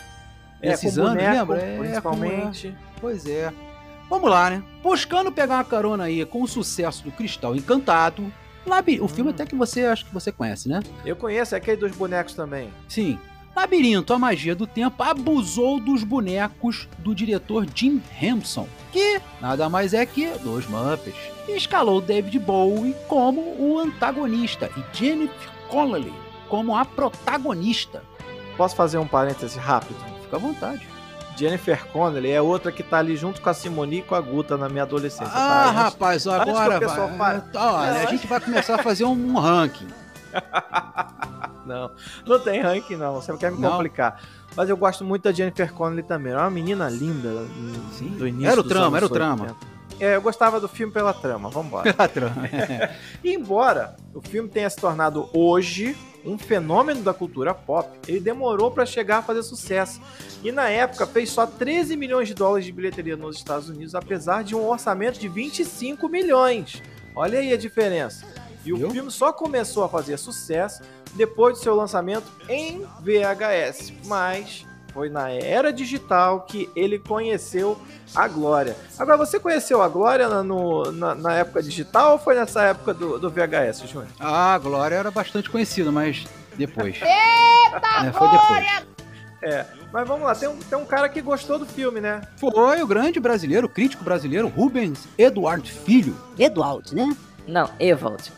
É, 0.62 0.72
Esses 0.72 0.94
com 0.96 1.02
anos, 1.02 1.14
boneco, 1.22 1.52
lembra? 1.52 1.62
É, 1.62 1.78
principalmente. 1.78 2.74
Pois 3.00 3.26
é. 3.26 3.52
Vamos 4.08 4.30
lá, 4.30 4.48
né? 4.48 4.62
Buscando 4.82 5.30
pegar 5.30 5.56
uma 5.56 5.64
carona 5.64 6.04
aí 6.04 6.24
com 6.24 6.42
o 6.42 6.48
sucesso 6.48 7.04
do 7.04 7.12
Cristal 7.12 7.54
Encantado. 7.54 8.32
Labi... 8.66 8.98
O 9.00 9.08
filme 9.08 9.30
Hum. 9.30 9.34
até 9.34 9.44
que 9.44 9.54
você 9.54 9.84
acho 9.84 10.06
que 10.06 10.12
você 10.14 10.32
conhece, 10.32 10.68
né? 10.70 10.82
Eu 11.04 11.16
conheço, 11.16 11.54
é 11.54 11.58
aquele 11.58 11.76
dos 11.76 11.92
bonecos 11.92 12.34
também. 12.34 12.70
Sim. 12.88 13.18
Labirinto, 13.54 14.14
a 14.14 14.18
magia 14.18 14.54
do 14.54 14.66
tempo, 14.66 15.02
abusou 15.02 15.80
dos 15.80 16.04
bonecos 16.04 16.88
do 16.98 17.14
diretor 17.14 17.66
Jim 17.74 18.00
Henson, 18.20 18.66
que 18.92 19.20
nada 19.40 19.68
mais 19.68 19.92
é 19.92 20.06
que 20.06 20.28
dois 20.38 20.66
Muppets, 20.68 21.14
e 21.48 21.56
escalou 21.56 22.00
David 22.00 22.38
Bowie 22.38 22.94
como 23.08 23.40
o 23.58 23.78
antagonista 23.78 24.70
e 24.76 24.96
Jennifer 24.96 25.50
Connelly 25.68 26.12
como 26.48 26.76
a 26.76 26.84
protagonista. 26.84 28.02
Posso 28.56 28.74
fazer 28.74 28.98
um 28.98 29.06
parêntese 29.06 29.58
rápido? 29.58 29.98
Fica 30.22 30.36
à 30.36 30.38
vontade. 30.38 30.86
Jennifer 31.36 31.86
Connelly 31.86 32.30
é 32.30 32.42
outra 32.42 32.70
que 32.70 32.82
tá 32.82 32.98
ali 32.98 33.16
junto 33.16 33.40
com 33.40 33.48
a 33.48 33.54
Simone 33.54 33.98
e 33.98 34.02
com 34.02 34.14
a 34.14 34.20
Guta 34.20 34.58
na 34.58 34.68
minha 34.68 34.82
adolescência. 34.82 35.32
Ah, 35.32 35.64
tá? 35.64 35.70
Rapaz, 35.70 36.26
agora 36.26 36.80
vai. 36.80 37.42
Olha, 37.54 38.00
a 38.02 38.06
gente 38.06 38.26
vai 38.26 38.40
começar 38.40 38.74
a 38.74 38.82
fazer 38.82 39.04
um 39.04 39.38
ranking. 39.38 39.88
Não, 41.70 41.90
não 42.26 42.38
tem 42.40 42.60
ranking 42.60 42.96
não, 42.96 43.14
você 43.14 43.36
quer 43.36 43.52
me 43.52 43.60
Não? 43.60 43.70
complicar. 43.70 44.20
Mas 44.56 44.68
eu 44.68 44.76
gosto 44.76 45.04
muito 45.04 45.22
da 45.22 45.32
Jennifer 45.32 45.72
Connelly 45.72 46.02
também, 46.02 46.32
é 46.32 46.36
uma 46.36 46.50
menina 46.50 46.88
linda 46.88 47.46
Sim. 47.92 48.08
do 48.18 48.26
início 48.26 48.50
Era 48.50 48.60
o 48.60 48.64
trama, 48.64 48.96
era 48.96 49.06
o 49.06 49.08
trama. 49.08 49.42
80. 49.42 49.70
É, 50.00 50.16
eu 50.16 50.22
gostava 50.22 50.58
do 50.58 50.66
filme 50.66 50.92
pela 50.92 51.12
trama, 51.12 51.50
vambora. 51.50 51.94
E 53.22 53.34
embora 53.34 53.96
o 54.14 54.20
filme 54.20 54.48
tenha 54.48 54.68
se 54.68 54.76
tornado 54.76 55.28
hoje 55.32 55.96
um 56.24 56.38
fenômeno 56.38 57.02
da 57.02 57.14
cultura 57.14 57.54
pop, 57.54 57.88
ele 58.08 58.20
demorou 58.20 58.70
para 58.70 58.84
chegar 58.84 59.18
a 59.18 59.22
fazer 59.22 59.42
sucesso. 59.42 60.00
E 60.42 60.50
na 60.50 60.68
época 60.68 61.06
fez 61.06 61.30
só 61.30 61.46
13 61.46 61.96
milhões 61.96 62.28
de 62.28 62.34
dólares 62.34 62.64
de 62.64 62.72
bilheteria 62.72 63.16
nos 63.16 63.36
Estados 63.36 63.68
Unidos, 63.68 63.94
apesar 63.94 64.42
de 64.42 64.54
um 64.54 64.66
orçamento 64.68 65.18
de 65.18 65.28
25 65.28 66.08
milhões. 66.08 66.82
Olha 67.14 67.38
aí 67.38 67.52
a 67.52 67.56
diferença. 67.56 68.26
E 68.64 68.72
o 68.72 68.90
filme 68.90 69.10
só 69.10 69.32
começou 69.32 69.84
a 69.84 69.88
fazer 69.88 70.18
sucesso 70.18 70.82
depois 71.14 71.58
do 71.58 71.62
seu 71.62 71.74
lançamento 71.74 72.24
em 72.48 72.84
VHS, 73.00 73.92
mas 74.06 74.66
foi 74.92 75.08
na 75.08 75.30
era 75.30 75.72
digital 75.72 76.40
que 76.42 76.68
ele 76.74 76.98
conheceu 76.98 77.78
a 78.14 78.26
glória. 78.26 78.76
Agora, 78.98 79.16
você 79.16 79.38
conheceu 79.38 79.80
a 79.82 79.88
glória 79.88 80.28
na, 80.28 80.42
no- 80.42 80.90
na- 80.90 81.14
na 81.14 81.34
época 81.34 81.62
digital 81.62 82.12
ou 82.12 82.18
foi 82.18 82.34
nessa 82.34 82.62
época 82.64 82.92
do, 82.92 83.18
do 83.18 83.30
VHS, 83.30 83.82
Júnior? 83.88 84.08
Ah, 84.18 84.54
a 84.54 84.58
Glória 84.58 84.96
era 84.96 85.10
bastante 85.12 85.48
conhecida, 85.48 85.92
mas 85.92 86.26
depois. 86.56 86.96
Eita, 87.02 88.12
Foi 88.12 88.28
depois. 88.28 88.84
É, 89.42 89.64
mas 89.92 90.06
vamos 90.06 90.26
lá, 90.26 90.34
tem 90.34 90.48
um, 90.48 90.56
tem 90.58 90.76
um 90.76 90.84
cara 90.84 91.08
que 91.08 91.22
gostou 91.22 91.58
do 91.58 91.64
filme, 91.64 91.98
né? 92.00 92.20
Foi 92.36 92.82
o 92.82 92.86
grande 92.86 93.18
brasileiro, 93.20 93.66
o 93.68 93.70
crítico 93.70 94.02
brasileiro, 94.04 94.48
Rubens 94.48 95.06
Eduardo 95.16 95.66
Filho. 95.68 96.14
Eduardo, 96.38 96.94
né? 96.94 97.16
Não, 97.46 97.70
Evald. 97.78 98.30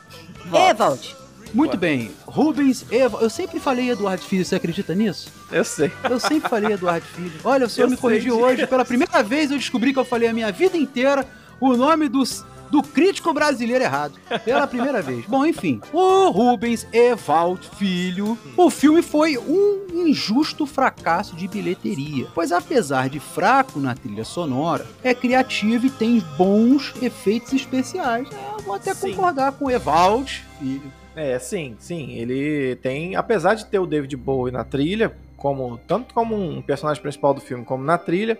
Evald. 0.70 1.16
Muito 1.54 1.76
bem, 1.76 2.10
Rubens 2.26 2.84
Eduardo. 2.90 3.24
Eu 3.24 3.30
sempre 3.30 3.60
falei 3.60 3.90
Eduardo 3.90 4.22
Filho, 4.22 4.44
você 4.44 4.56
acredita 4.56 4.94
nisso? 4.94 5.28
Eu 5.50 5.64
sei. 5.64 5.92
Eu 6.08 6.18
sempre 6.18 6.48
falei 6.48 6.72
Eduardo 6.72 7.06
Filho. 7.06 7.32
Olha, 7.44 7.66
o 7.66 7.68
senhor 7.68 7.86
Eu 7.86 7.90
me 7.90 7.96
corrigiu 7.96 8.40
hoje. 8.40 8.66
Pela 8.66 8.84
primeira 8.84 9.22
vez 9.22 9.50
eu 9.50 9.58
descobri 9.58 9.92
que 9.92 9.98
eu 9.98 10.04
falei 10.04 10.28
a 10.28 10.32
minha 10.32 10.50
vida 10.50 10.76
inteira 10.76 11.26
o 11.60 11.76
nome 11.76 12.08
dos, 12.08 12.44
do 12.70 12.82
crítico 12.82 13.32
brasileiro 13.32 13.84
errado. 13.84 14.14
Pela 14.44 14.66
primeira 14.66 15.00
vez. 15.02 15.24
Bom, 15.26 15.44
enfim. 15.44 15.80
O 15.92 16.30
Rubens 16.30 16.86
Evald 16.92 17.68
Filho. 17.78 18.36
O 18.56 18.70
filme 18.70 19.02
foi 19.02 19.36
um 19.38 20.06
injusto 20.06 20.66
fracasso 20.66 21.36
de 21.36 21.46
bilheteria. 21.46 22.26
Pois 22.34 22.50
apesar 22.50 23.08
de 23.08 23.20
fraco 23.20 23.78
na 23.78 23.94
trilha 23.94 24.24
sonora, 24.24 24.86
é 25.04 25.14
criativo 25.14 25.86
e 25.86 25.90
tem 25.90 26.18
bons 26.36 26.94
efeitos 27.00 27.52
especiais. 27.52 28.26
É, 28.32 28.54
eu 28.58 28.62
vou 28.64 28.74
até 28.74 28.94
Sim. 28.94 29.10
concordar 29.10 29.52
com 29.52 29.66
o 29.66 29.70
Evald 29.70 30.42
Filho. 30.58 31.01
É, 31.14 31.38
sim, 31.38 31.76
sim. 31.78 32.12
Ele 32.12 32.76
tem, 32.76 33.16
apesar 33.16 33.54
de 33.54 33.66
ter 33.66 33.78
o 33.78 33.86
David 33.86 34.16
Bowie 34.16 34.52
na 34.52 34.64
trilha, 34.64 35.14
como 35.36 35.76
tanto 35.76 36.14
como 36.14 36.36
um 36.36 36.62
personagem 36.62 37.02
principal 37.02 37.34
do 37.34 37.40
filme 37.40 37.64
como 37.64 37.82
na 37.82 37.98
trilha, 37.98 38.38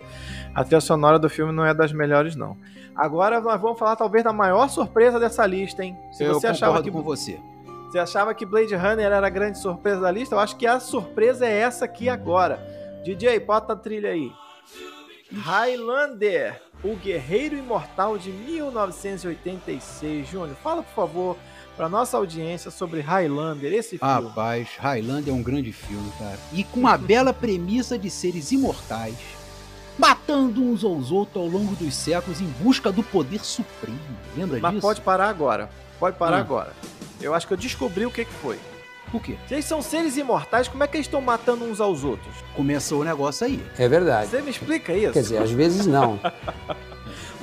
a 0.55 0.63
trilha 0.63 0.79
sonora 0.79 1.19
do 1.19 1.29
filme 1.29 1.51
não 1.51 1.65
é 1.65 1.73
das 1.73 1.91
melhores 1.91 2.35
não. 2.35 2.57
Agora 2.95 3.41
nós 3.41 3.59
vamos 3.61 3.77
falar 3.77 3.95
talvez 3.95 4.23
da 4.23 4.31
maior 4.31 4.69
surpresa 4.69 5.19
dessa 5.19 5.45
lista, 5.45 5.83
hein? 5.83 5.97
Se 6.13 6.23
eu 6.23 6.33
você 6.35 6.47
achava 6.47 6.81
que 6.81 6.89
com 6.89 7.01
você. 7.01 7.39
você 7.91 7.99
achava 7.99 8.33
que 8.33 8.45
Blade 8.45 8.73
Runner 8.75 9.05
era 9.05 9.27
a 9.27 9.29
grande 9.29 9.59
surpresa 9.59 9.99
da 9.99 10.11
lista, 10.11 10.35
eu 10.35 10.39
acho 10.39 10.55
que 10.55 10.65
a 10.65 10.79
surpresa 10.79 11.45
é 11.45 11.59
essa 11.59 11.85
aqui 11.85 12.07
agora. 12.07 12.59
DJ, 13.03 13.37
bota 13.39 13.73
a 13.73 13.75
trilha 13.75 14.11
aí. 14.11 14.31
Highlander, 15.31 16.61
o 16.83 16.95
Guerreiro 16.95 17.57
Imortal 17.57 18.17
de 18.17 18.31
1986. 18.31 20.27
Júnior, 20.27 20.55
fala 20.63 20.83
por 20.83 20.93
favor 20.93 21.37
para 21.75 21.89
nossa 21.89 22.17
audiência 22.17 22.69
sobre 22.71 23.01
Highlander, 23.01 23.73
esse 23.73 23.97
filme. 23.97 24.13
Rapaz, 24.13 24.69
Highlander 24.79 25.33
é 25.33 25.35
um 25.37 25.41
grande 25.43 25.71
filme, 25.73 26.11
cara. 26.19 26.37
E 26.51 26.63
com 26.63 26.79
uma 26.79 26.97
bela 26.97 27.33
premissa 27.33 27.97
de 27.97 28.09
seres 28.09 28.51
imortais, 28.51 29.15
matando 29.97 30.61
uns 30.63 30.83
aos 30.83 31.11
outros 31.11 31.37
ao 31.43 31.47
longo 31.49 31.75
dos 31.75 31.93
séculos 31.95 32.41
em 32.41 32.47
busca 32.61 32.91
do 32.91 33.03
poder 33.03 33.39
supremo. 33.43 33.99
Lembra 34.37 34.59
Mas 34.59 34.71
disso? 34.73 34.81
pode 34.81 35.01
parar 35.01 35.29
agora. 35.29 35.69
Pode 35.99 36.17
parar 36.17 36.37
Hum. 36.37 36.41
agora. 36.41 36.73
Eu 37.21 37.33
acho 37.33 37.47
que 37.47 37.53
eu 37.53 37.57
descobri 37.57 38.05
o 38.05 38.11
que, 38.11 38.25
que 38.25 38.33
foi. 38.33 38.59
O 39.13 39.19
quê? 39.19 39.37
Se 39.47 39.53
eles 39.53 39.65
são 39.65 39.81
seres 39.81 40.17
imortais, 40.17 40.67
como 40.67 40.83
é 40.83 40.87
que 40.87 40.97
eles 40.97 41.05
estão 41.05 41.21
matando 41.21 41.63
uns 41.65 41.79
aos 41.79 42.03
outros? 42.03 42.33
Começou 42.55 43.01
o 43.01 43.03
negócio 43.03 43.45
aí. 43.45 43.63
É 43.77 43.87
verdade. 43.87 44.29
Você 44.31 44.41
me 44.41 44.49
explica 44.49 44.91
isso? 44.93 45.13
Quer 45.13 45.21
dizer, 45.21 45.37
às 45.37 45.51
vezes 45.51 45.85
não. 45.85 46.19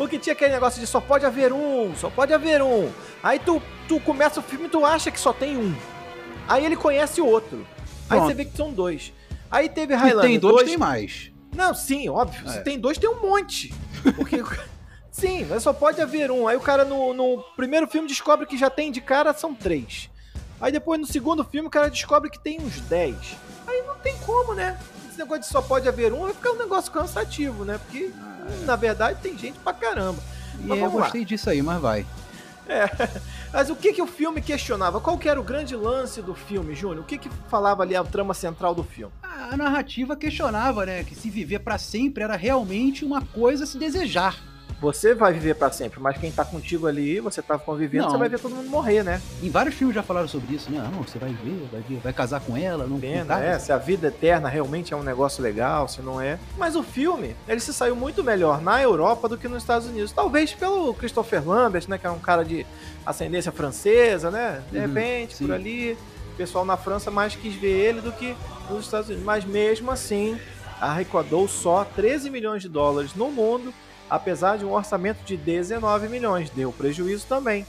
Porque 0.01 0.19
tinha 0.19 0.33
aquele 0.33 0.55
negócio 0.55 0.81
de 0.81 0.87
só 0.87 0.99
pode 0.99 1.27
haver 1.27 1.53
um, 1.53 1.95
só 1.95 2.09
pode 2.09 2.33
haver 2.33 2.63
um. 2.63 2.91
Aí 3.23 3.39
tu, 3.39 3.61
tu 3.87 4.01
começa 4.01 4.41
o 4.41 4.43
filme 4.43 4.65
e 4.65 4.69
tu 4.71 4.83
acha 4.83 5.11
que 5.11 5.21
só 5.21 5.31
tem 5.31 5.59
um. 5.59 5.75
Aí 6.49 6.65
ele 6.65 6.75
conhece 6.75 7.21
o 7.21 7.27
outro. 7.27 7.67
Aí 8.09 8.17
Pronto. 8.17 8.29
você 8.29 8.33
vê 8.33 8.47
que 8.47 8.57
são 8.57 8.73
dois. 8.73 9.13
Aí 9.51 9.69
teve 9.69 9.93
E 9.93 9.97
Highlander 9.99 10.31
tem 10.31 10.39
dois, 10.39 10.67
tem 10.67 10.79
mais. 10.79 11.31
Não, 11.55 11.75
sim, 11.75 12.09
óbvio. 12.09 12.49
Se 12.49 12.57
É. 12.57 12.61
tem 12.63 12.79
dois, 12.79 12.97
tem 12.97 13.11
um 13.11 13.21
monte. 13.21 13.75
Porque. 14.17 14.43
sim, 15.13 15.45
mas 15.45 15.63
só 15.63 15.75
pode 15.75 16.01
haver 16.01 16.31
um. 16.31 16.49
Aí 16.49 16.57
o 16.57 16.61
cara 16.61 16.83
no, 16.83 17.13
no 17.13 17.43
primeiro 17.55 17.87
filme 17.87 18.09
descobre 18.09 18.47
que 18.47 18.57
já 18.57 18.71
tem 18.71 18.91
de 18.91 19.03
cara, 19.03 19.35
são 19.35 19.55
três. 19.55 20.09
Aí 20.59 20.73
depois 20.73 20.99
no 20.99 21.07
segundo 21.07 21.45
filme 21.45 21.69
o 21.69 21.71
cara 21.71 21.91
descobre 21.91 22.31
que 22.31 22.41
tem 22.41 22.59
uns 22.59 22.81
dez. 22.81 23.37
Aí 23.67 23.83
não 23.87 23.97
tem 23.97 24.17
como, 24.25 24.55
né? 24.55 24.79
Negócio 25.21 25.43
de 25.43 25.47
só 25.49 25.63
pode 25.63 25.89
haver 25.89 26.13
um 26.13 26.21
vai 26.21 26.35
ficar 26.35 26.51
um 26.51 26.59
negócio 26.59 26.91
cansativo, 26.91 27.65
né? 27.65 27.79
Porque, 27.79 28.11
na 28.65 28.77
verdade, 28.77 29.19
tem 29.23 29.37
gente 29.39 29.59
pra 29.61 29.73
caramba. 29.73 30.21
E 30.59 30.67
Mas 30.67 30.79
eu 30.79 30.85
vamos 30.85 31.01
lá. 31.01 31.03
gostei 31.05 31.25
disso 31.25 31.49
aí, 31.49 31.63
mas 31.63 31.81
vai. 31.81 32.07
É. 32.69 32.89
Mas 33.53 33.69
o 33.69 33.75
que, 33.75 33.93
que 33.93 34.01
o 34.01 34.07
filme 34.07 34.41
questionava? 34.41 35.01
Qual 35.01 35.19
que 35.19 35.29
era 35.29 35.41
o 35.41 35.43
grande 35.43 35.75
lance 35.75 36.23
do 36.23 36.37
filme, 36.37 36.73
Júnior? 36.73 37.01
O 37.01 37.05
que, 37.05 37.19
que 37.19 37.29
falava 37.49 37.83
ali 37.83 37.97
a 37.97 38.05
trama 38.05 38.33
central 38.33 38.77
do 38.77 38.85
filme? 38.85 39.13
A 39.25 39.57
narrativa 39.57 40.15
questionava, 40.15 40.87
né, 40.87 41.03
que 41.03 41.17
se 41.17 41.29
viver 41.29 41.59
pra 41.59 41.77
sempre 41.79 42.23
era 42.23 42.37
realmente 42.37 43.05
uma 43.05 43.23
coisa 43.23 43.65
a 43.65 43.67
se 43.67 43.77
desejar. 43.77 44.37
Você 44.81 45.15
vai 45.15 45.31
viver 45.35 45.55
pra 45.57 45.71
sempre, 45.71 46.01
mas 46.01 46.17
quem 46.17 46.33
tá 46.33 46.43
contigo 46.43 46.87
ali, 46.87 47.21
você 47.21 47.43
tá 47.43 47.59
convivendo, 47.59 48.05
Não. 48.05 48.11
você 48.13 48.17
vai 48.17 48.29
ver 48.31 48.39
todo 48.41 48.55
mundo 48.55 48.71
morrer, 48.71 49.03
né? 49.03 49.21
Em 49.43 49.51
vários 49.51 49.75
filmes 49.75 49.95
já 49.95 50.03
falaram 50.03 50.27
sobre 50.27 50.55
isso, 50.55 50.71
né? 50.71 50.89
Não, 50.91 51.03
você 51.03 51.19
vai 51.19 51.31
ver, 51.35 51.69
vai 51.71 51.83
ver, 51.83 51.99
vai 51.99 52.13
casar 52.15 52.41
com 52.41 52.57
ela, 52.57 52.87
não 52.87 52.99
Pena, 52.99 53.37
não 53.37 53.43
é, 53.43 53.59
se 53.59 53.71
a 53.73 53.77
vida 53.77 54.09
eterna 54.09 54.49
realmente 54.49 54.95
é 54.95 54.97
um 54.97 55.03
negócio 55.03 55.43
legal, 55.43 55.87
se 55.87 56.01
não 56.01 56.19
é. 56.19 56.39
Mas 56.57 56.77
o 56.77 56.83
filme, 56.83 57.37
ele 57.47 57.61
se 57.61 57.75
saiu 57.75 57.95
muito 57.95 58.25
melhor 58.25 58.63
na 58.63 58.81
Europa 58.83 59.29
do 59.29 59.37
que 59.37 59.49
nos 59.49 59.63
Estados 59.63 59.87
Unidos. 59.87 60.13
Talvez 60.13 60.55
pelo 60.55 60.95
Christopher 60.95 61.47
Lambert, 61.47 61.85
né, 61.87 61.99
que 61.99 62.07
é 62.07 62.11
um 62.11 62.19
cara 62.19 62.43
de 62.43 62.65
ascendência 63.05 63.53
francesa, 63.53 64.31
né? 64.31 64.63
De 64.73 64.79
Uhum, 64.79 64.87
repente, 64.87 65.37
sim. 65.37 65.47
por 65.47 65.53
ali, 65.55 65.93
o 66.33 66.37
pessoal 66.39 66.65
na 66.65 66.79
França 66.79 67.11
mais 67.11 67.35
quis 67.37 67.55
ver 67.55 67.69
ele 67.69 68.01
do 68.01 68.13
que 68.13 68.35
nos 68.71 68.87
Estados 68.87 69.09
Unidos. 69.09 69.27
Mas 69.27 69.45
mesmo 69.45 69.91
assim, 69.91 70.39
arrecadou 70.81 71.47
só 71.47 71.85
13 71.85 72.31
milhões 72.31 72.63
de 72.63 72.69
dólares 72.71 73.15
no 73.15 73.31
mundo, 73.31 73.75
apesar 74.11 74.59
de 74.59 74.65
um 74.65 74.73
orçamento 74.73 75.25
de 75.25 75.37
19 75.37 76.09
milhões. 76.09 76.51
Deu 76.51 76.73
prejuízo 76.73 77.27
também. 77.27 77.65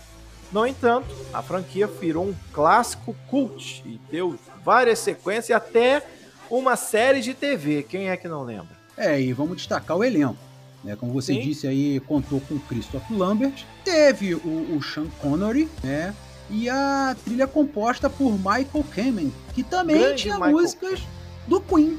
No 0.51 0.65
entanto, 0.65 1.08
a 1.34 1.41
franquia 1.41 1.88
virou 1.88 2.25
um 2.25 2.36
clássico 2.51 3.15
cult 3.30 3.84
e 3.86 3.99
deu 4.12 4.38
várias 4.65 4.99
sequências 4.99 5.49
e 5.49 5.54
até 5.54 6.04
uma 6.49 6.75
série 6.75 7.21
de 7.21 7.34
TV. 7.34 7.84
Quem 7.84 8.10
é 8.10 8.17
que 8.17 8.27
não 8.27 8.43
lembra? 8.43 8.75
É, 8.97 9.21
e 9.21 9.32
vamos 9.32 9.58
destacar 9.58 9.95
o 9.95 10.04
elenco. 10.04 10.36
Né? 10.84 10.95
Como 10.95 11.13
você 11.13 11.34
Sim. 11.34 11.39
disse 11.39 11.67
aí, 11.67 11.99
contou 12.01 12.41
com 12.41 12.56
o 12.56 12.60
Christopher 12.60 13.17
Lambert, 13.17 13.65
teve 13.86 14.36
o, 14.36 14.75
o 14.75 14.82
Sean 14.84 15.08
Connery, 15.21 15.69
né? 15.84 16.13
E 16.49 16.67
a 16.67 17.15
trilha 17.23 17.47
composta 17.47 18.10
por 18.10 18.34
Michael 18.34 18.86
Kamen, 18.93 19.34
que 19.54 19.63
também 19.63 19.99
Grande 19.99 20.23
tinha 20.23 20.36
Michael 20.36 20.51
músicas 20.51 20.99
do 21.47 21.62
Queen. 21.62 21.97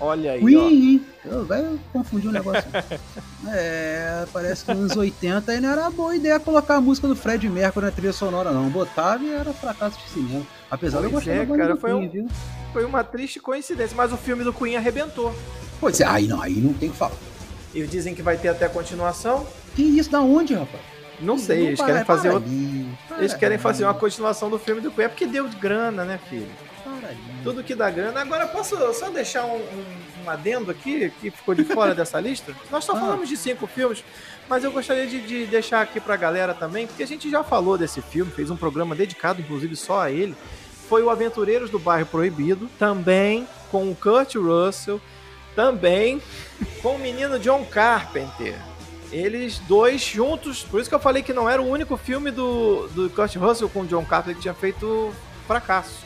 Olha 0.00 0.32
aí, 0.32 0.42
ó. 0.42 0.46
Queen! 0.68 1.06
Vai 1.46 1.78
confundir 1.92 2.28
o 2.28 2.32
negócio. 2.32 2.64
é, 3.48 4.24
parece 4.32 4.64
que 4.64 4.72
nos 4.72 4.80
anos 4.92 4.96
80 4.96 5.52
aí 5.52 5.60
não 5.60 5.70
era 5.70 5.88
boa 5.90 6.14
ideia 6.14 6.38
colocar 6.40 6.76
a 6.76 6.80
música 6.80 7.06
do 7.08 7.16
Fred 7.16 7.48
Mercury 7.48 7.86
na 7.86 7.92
trilha 7.92 8.12
sonora, 8.12 8.50
não. 8.50 8.68
Botava 8.68 9.22
e 9.24 9.30
era 9.32 9.52
fracasso 9.52 9.98
de 9.98 10.08
cinema. 10.10 10.44
Apesar 10.70 10.98
de 10.98 11.04
eu 11.04 11.10
Pois 11.10 11.24
gostar 11.24 11.40
é, 11.42 11.46
cara, 11.46 11.74
do 11.74 11.80
foi 11.80 11.90
Queen, 11.92 12.06
um- 12.06 12.10
viu? 12.10 12.26
Foi 12.72 12.84
uma 12.84 13.04
triste 13.04 13.38
coincidência, 13.40 13.96
mas 13.96 14.12
o 14.12 14.16
filme 14.16 14.42
do 14.44 14.52
Queen 14.52 14.76
arrebentou. 14.76 15.34
Pois 15.80 16.00
é, 16.00 16.04
aí 16.06 16.26
não, 16.26 16.42
aí 16.42 16.54
não 16.56 16.72
tem 16.74 16.88
o 16.88 16.92
que 16.92 16.98
falar. 16.98 17.14
E 17.72 17.82
dizem 17.86 18.14
que 18.14 18.22
vai 18.22 18.36
ter 18.36 18.48
até 18.48 18.68
continuação. 18.68 19.46
Que 19.76 19.82
isso, 19.82 20.10
da 20.10 20.20
onde, 20.20 20.54
rapaz? 20.54 20.82
Não 21.20 21.38
sei, 21.38 21.58
Não 21.60 21.66
eles 21.68 21.78
para- 21.78 21.86
querem 21.86 22.04
fazer 22.04 22.28
para 22.28 22.34
outro. 22.34 22.50
Eles 23.18 23.34
querem 23.34 23.58
fazer 23.58 23.84
uma 23.84 23.94
continuação 23.94 24.50
do 24.50 24.58
filme 24.58 24.80
do 24.80 24.90
Queen, 24.90 25.04
é 25.06 25.08
porque 25.08 25.26
deu 25.26 25.46
de 25.48 25.56
grana, 25.56 26.04
né, 26.04 26.18
filho? 26.28 26.48
Tudo 27.42 27.62
que 27.62 27.74
dá 27.74 27.90
grana. 27.90 28.20
Agora, 28.20 28.46
posso 28.46 28.76
só 28.94 29.10
deixar 29.10 29.44
um, 29.44 29.56
um- 29.56 30.24
um 30.24 30.30
adendo 30.30 30.70
aqui, 30.70 31.12
que 31.20 31.30
ficou 31.30 31.54
de 31.54 31.64
fora 31.64 31.94
dessa 31.96 32.18
lista? 32.20 32.54
Nós 32.70 32.84
só 32.84 32.92
Ah. 32.96 33.00
falamos 33.00 33.28
de 33.28 33.36
cinco 33.36 33.66
filmes, 33.66 34.02
mas 34.48 34.64
eu 34.64 34.72
gostaria 34.72 35.06
de, 35.06 35.20
de 35.20 35.46
deixar 35.46 35.80
aqui 35.82 36.00
pra 36.00 36.16
galera 36.16 36.54
também, 36.54 36.86
porque 36.86 37.02
a 37.02 37.06
gente 37.06 37.30
já 37.30 37.42
falou 37.44 37.76
desse 37.76 38.00
filme, 38.00 38.30
fez 38.32 38.50
um 38.50 38.56
programa 38.56 38.94
dedicado, 38.94 39.40
inclusive, 39.40 39.76
só 39.76 40.00
a 40.00 40.10
ele. 40.10 40.34
Foi 40.88 41.02
o 41.02 41.10
Aventureiros 41.10 41.70
do 41.70 41.78
Bairro 41.78 42.06
Proibido, 42.06 42.68
também 42.78 43.46
com 43.70 43.90
o 43.90 43.94
Kurt 43.94 44.34
Russell, 44.36 45.00
também 45.54 46.20
com 46.82 46.96
o 46.96 46.98
menino 46.98 47.38
John 47.38 47.64
Carpenter. 47.64 48.54
Eles 49.12 49.58
dois 49.60 50.00
juntos, 50.02 50.62
por 50.62 50.80
isso 50.80 50.88
que 50.88 50.94
eu 50.94 51.00
falei 51.00 51.22
que 51.22 51.32
não 51.32 51.48
era 51.48 51.62
o 51.62 51.68
único 51.68 51.96
filme 51.96 52.30
do, 52.30 52.88
do 52.88 53.08
Kurt 53.10 53.36
Russell 53.36 53.68
com 53.68 53.80
o 53.82 53.86
John 53.86 54.04
Carpenter 54.04 54.34
que 54.36 54.42
tinha 54.42 54.54
feito 54.54 55.12
fracasso 55.46 56.04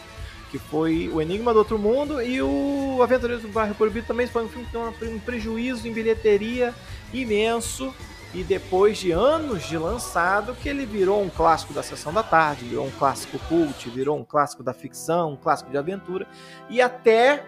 que 0.51 0.59
foi 0.59 1.09
O 1.13 1.21
Enigma 1.21 1.53
do 1.53 1.59
Outro 1.59 1.79
Mundo 1.79 2.23
e 2.23 2.41
o 2.41 3.01
Aventureiros 3.03 3.43
do 3.43 3.49
Bairro 3.49 3.75
Proibido 3.75 4.07
também. 4.07 4.27
Foi 4.27 4.45
um 4.45 4.49
filme 4.49 4.67
que 4.67 4.99
teve 4.99 5.15
um 5.15 5.19
prejuízo 5.19 5.87
em 5.87 5.93
bilheteria 5.93 6.75
imenso. 7.13 7.95
E 8.35 8.45
depois 8.45 8.99
de 8.99 9.11
anos 9.11 9.67
de 9.67 9.79
lançado 9.79 10.55
que 10.55 10.69
ele 10.69 10.85
virou 10.85 11.23
um 11.23 11.31
clássico 11.31 11.73
da 11.73 11.83
sessão 11.83 12.13
da 12.13 12.23
tarde, 12.23 12.67
virou 12.67 12.87
um 12.87 12.91
clássico 12.91 13.39
cult, 13.49 13.89
virou 13.89 14.19
um 14.19 14.25
clássico 14.25 14.63
da 14.63 14.75
ficção, 14.75 15.33
um 15.33 15.37
clássico 15.37 15.71
de 15.71 15.79
aventura. 15.79 16.27
E 16.69 16.81
até 16.83 17.43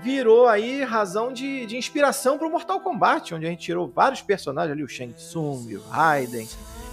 virou 0.00 0.48
aí 0.48 0.82
razão 0.82 1.32
de, 1.32 1.66
de 1.66 1.76
inspiração 1.76 2.38
para 2.38 2.46
o 2.46 2.50
Mortal 2.50 2.80
Kombat, 2.80 3.34
onde 3.34 3.44
a 3.44 3.50
gente 3.50 3.60
tirou 3.60 3.86
vários 3.88 4.22
personagens 4.22 4.72
ali, 4.72 4.82
o 4.82 4.88
Shang 4.88 5.12
Tsung, 5.12 5.76
o 5.76 5.82
Raiden, 5.90 6.48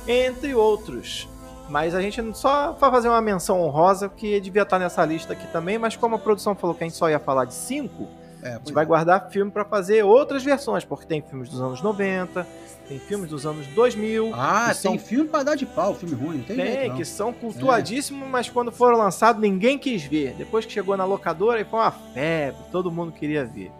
entre 0.06 0.54
outros. 0.54 1.30
Mas 1.69 1.93
a 1.93 2.01
gente 2.01 2.21
só 2.38 2.71
vai 2.73 2.89
fazer 2.91 3.10
uma 3.10 3.21
menção 3.21 3.62
honrosa, 3.62 4.10
que 4.10 4.39
devia 4.39 4.63
estar 4.63 4.79
nessa 4.79 5.05
lista 5.05 5.34
aqui 5.34 5.45
também, 5.51 5.77
mas 5.77 5.95
como 5.95 6.15
a 6.15 6.19
produção 6.19 6.55
falou 6.55 6.75
que 6.75 6.84
a 6.84 6.88
gente 6.88 6.97
só 6.97 7.10
ia 7.10 7.19
falar 7.19 7.45
de 7.45 7.53
cinco, 7.53 8.08
É, 8.41 8.53
a 8.53 8.58
gente 8.58 8.73
vai 8.73 8.84
é. 8.84 8.88
guardar 8.88 9.29
filme 9.29 9.51
para 9.51 9.63
fazer 9.65 10.03
outras 10.03 10.43
versões, 10.43 10.84
porque 10.84 11.05
tem 11.05 11.21
filmes 11.21 11.49
dos 11.49 11.62
anos 11.62 11.82
90, 11.82 12.47
tem 12.88 12.97
filmes 12.97 13.29
dos 13.29 13.45
anos 13.45 13.67
2000, 13.67 14.32
Ah, 14.34 14.65
tem 14.67 14.73
são- 14.73 14.97
filme 14.97 15.29
pra 15.29 15.43
dar 15.43 15.55
de 15.55 15.65
pau, 15.65 15.93
filme 15.93 16.15
ruim, 16.15 16.38
não 16.38 16.43
tem, 16.45 16.55
tem, 16.55 16.65
jeito, 16.65 16.89
não. 16.89 16.95
que 16.95 17.05
são 17.05 17.32
cultuadíssimos, 17.34 18.27
mas 18.27 18.49
quando 18.49 18.71
foram 18.71 18.97
lançados 18.97 19.39
ninguém 19.41 19.77
quis 19.77 20.03
ver. 20.03 20.34
Depois 20.38 20.65
que 20.65 20.71
chegou 20.71 20.97
na 20.97 21.05
locadora, 21.05 21.60
aí 21.60 21.65
foi 21.65 21.79
uma 21.79 21.91
febre, 21.91 22.62
todo 22.71 22.89
mundo 22.91 23.12
queria 23.12 23.45
ver. 23.45 23.71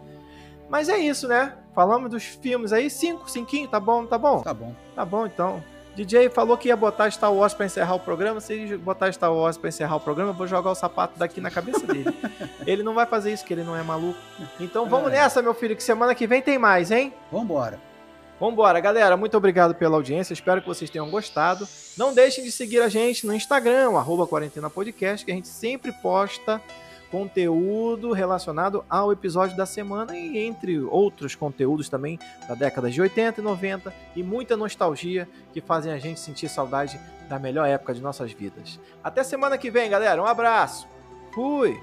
Mas 0.69 0.89
é 0.89 0.97
isso, 0.99 1.28
né? 1.28 1.54
Falamos 1.73 2.12
dos 2.12 2.23
filmes 2.23 2.71
aí, 2.71 2.89
cinco, 2.89 3.32
cinquinho, 3.32 3.67
tá 3.67 3.80
bom, 3.80 4.06
tá 4.06 4.17
bom? 4.17 4.41
Tá 4.41 4.54
bom. 4.54 4.75
Tá 4.95 5.04
bom, 5.06 5.25
então. 5.25 5.63
DJ 6.06 6.30
falou 6.30 6.58
que 6.58 6.70
ia 6.70 6.76
botar 6.78 7.10
Star 7.12 7.34
Wars 7.34 7.54
pra 7.54 7.66
encerrar 7.66 7.96
o 7.96 8.00
programa. 8.00 8.40
Se 8.40 8.54
ele 8.54 8.78
botar 8.78 9.12
Star 9.12 9.34
Wars 9.34 9.58
pra 9.58 9.68
encerrar 9.68 9.98
o 9.98 10.00
programa, 10.00 10.32
eu 10.32 10.34
vou 10.34 10.48
jogar 10.48 10.72
o 10.72 10.76
sapato 10.76 11.20
daqui 11.20 11.42
na 11.42 11.52
cabeça 11.52 11.86
dele. 11.86 12.06
ele 12.66 12.84
não 12.84 12.94
vai 12.94 13.06
fazer 13.06 13.34
isso, 13.34 13.44
que 13.44 13.54
ele 13.54 13.64
não 13.64 13.76
é 13.76 13.84
maluco. 13.84 14.18
Então 14.60 14.88
vamos 14.88 15.12
É. 15.12 15.16
nessa, 15.16 15.42
meu 15.42 15.54
filho, 15.54 15.76
que 15.76 15.84
semana 15.84 16.16
que 16.16 16.26
vem 16.26 16.42
tem 16.42 16.58
mais, 16.58 16.90
hein? 16.90 17.14
Vambora. 17.32 17.80
Vambora, 18.40 18.80
galera. 18.80 19.18
Muito 19.18 19.36
obrigado 19.36 19.76
pela 19.76 19.98
audiência. 19.98 20.32
Espero 20.32 20.62
que 20.62 20.68
vocês 20.68 20.90
tenham 20.90 21.10
gostado. 21.10 21.68
Não 21.98 22.14
deixem 22.14 22.44
de 22.46 22.52
seguir 22.52 22.80
a 22.82 22.88
gente 22.88 23.28
no 23.28 23.34
Instagram, 23.34 23.98
arroba 23.98 24.26
Quarentena 24.26 24.70
Podcast, 24.70 25.26
que 25.26 25.32
a 25.32 25.36
gente 25.36 25.50
sempre 25.50 25.92
posta 25.92 26.62
conteúdo 27.12 28.12
relacionado 28.12 28.84
ao 28.89 29.12
episódio 29.12 29.58
da 29.58 29.65
semana 29.65 30.17
e 30.17 30.38
entre 30.38 30.80
outros 30.80 31.36
conteúdos 31.36 31.89
também 31.89 32.19
da 32.48 32.56
década 32.56 32.89
de 32.89 33.02
80 33.02 33.41
e 33.41 33.43
90 33.43 33.93
e 34.15 34.24
muita 34.24 34.56
nostalgia 34.56 35.28
que 35.52 35.62
fazem 35.62 35.91
a 35.91 35.98
gente 35.98 36.19
sentir 36.19 36.50
saudade 36.50 37.00
da 37.28 37.39
melhor 37.39 37.67
época 37.67 37.93
de 37.93 38.02
nossas 38.02 38.32
vidas. 38.32 38.80
Até 39.04 39.24
semana 39.24 39.58
que 39.58 39.69
vem, 39.69 39.89
galera. 39.89 40.22
Um 40.22 40.26
abraço. 40.26 40.88
Fui. 41.32 41.80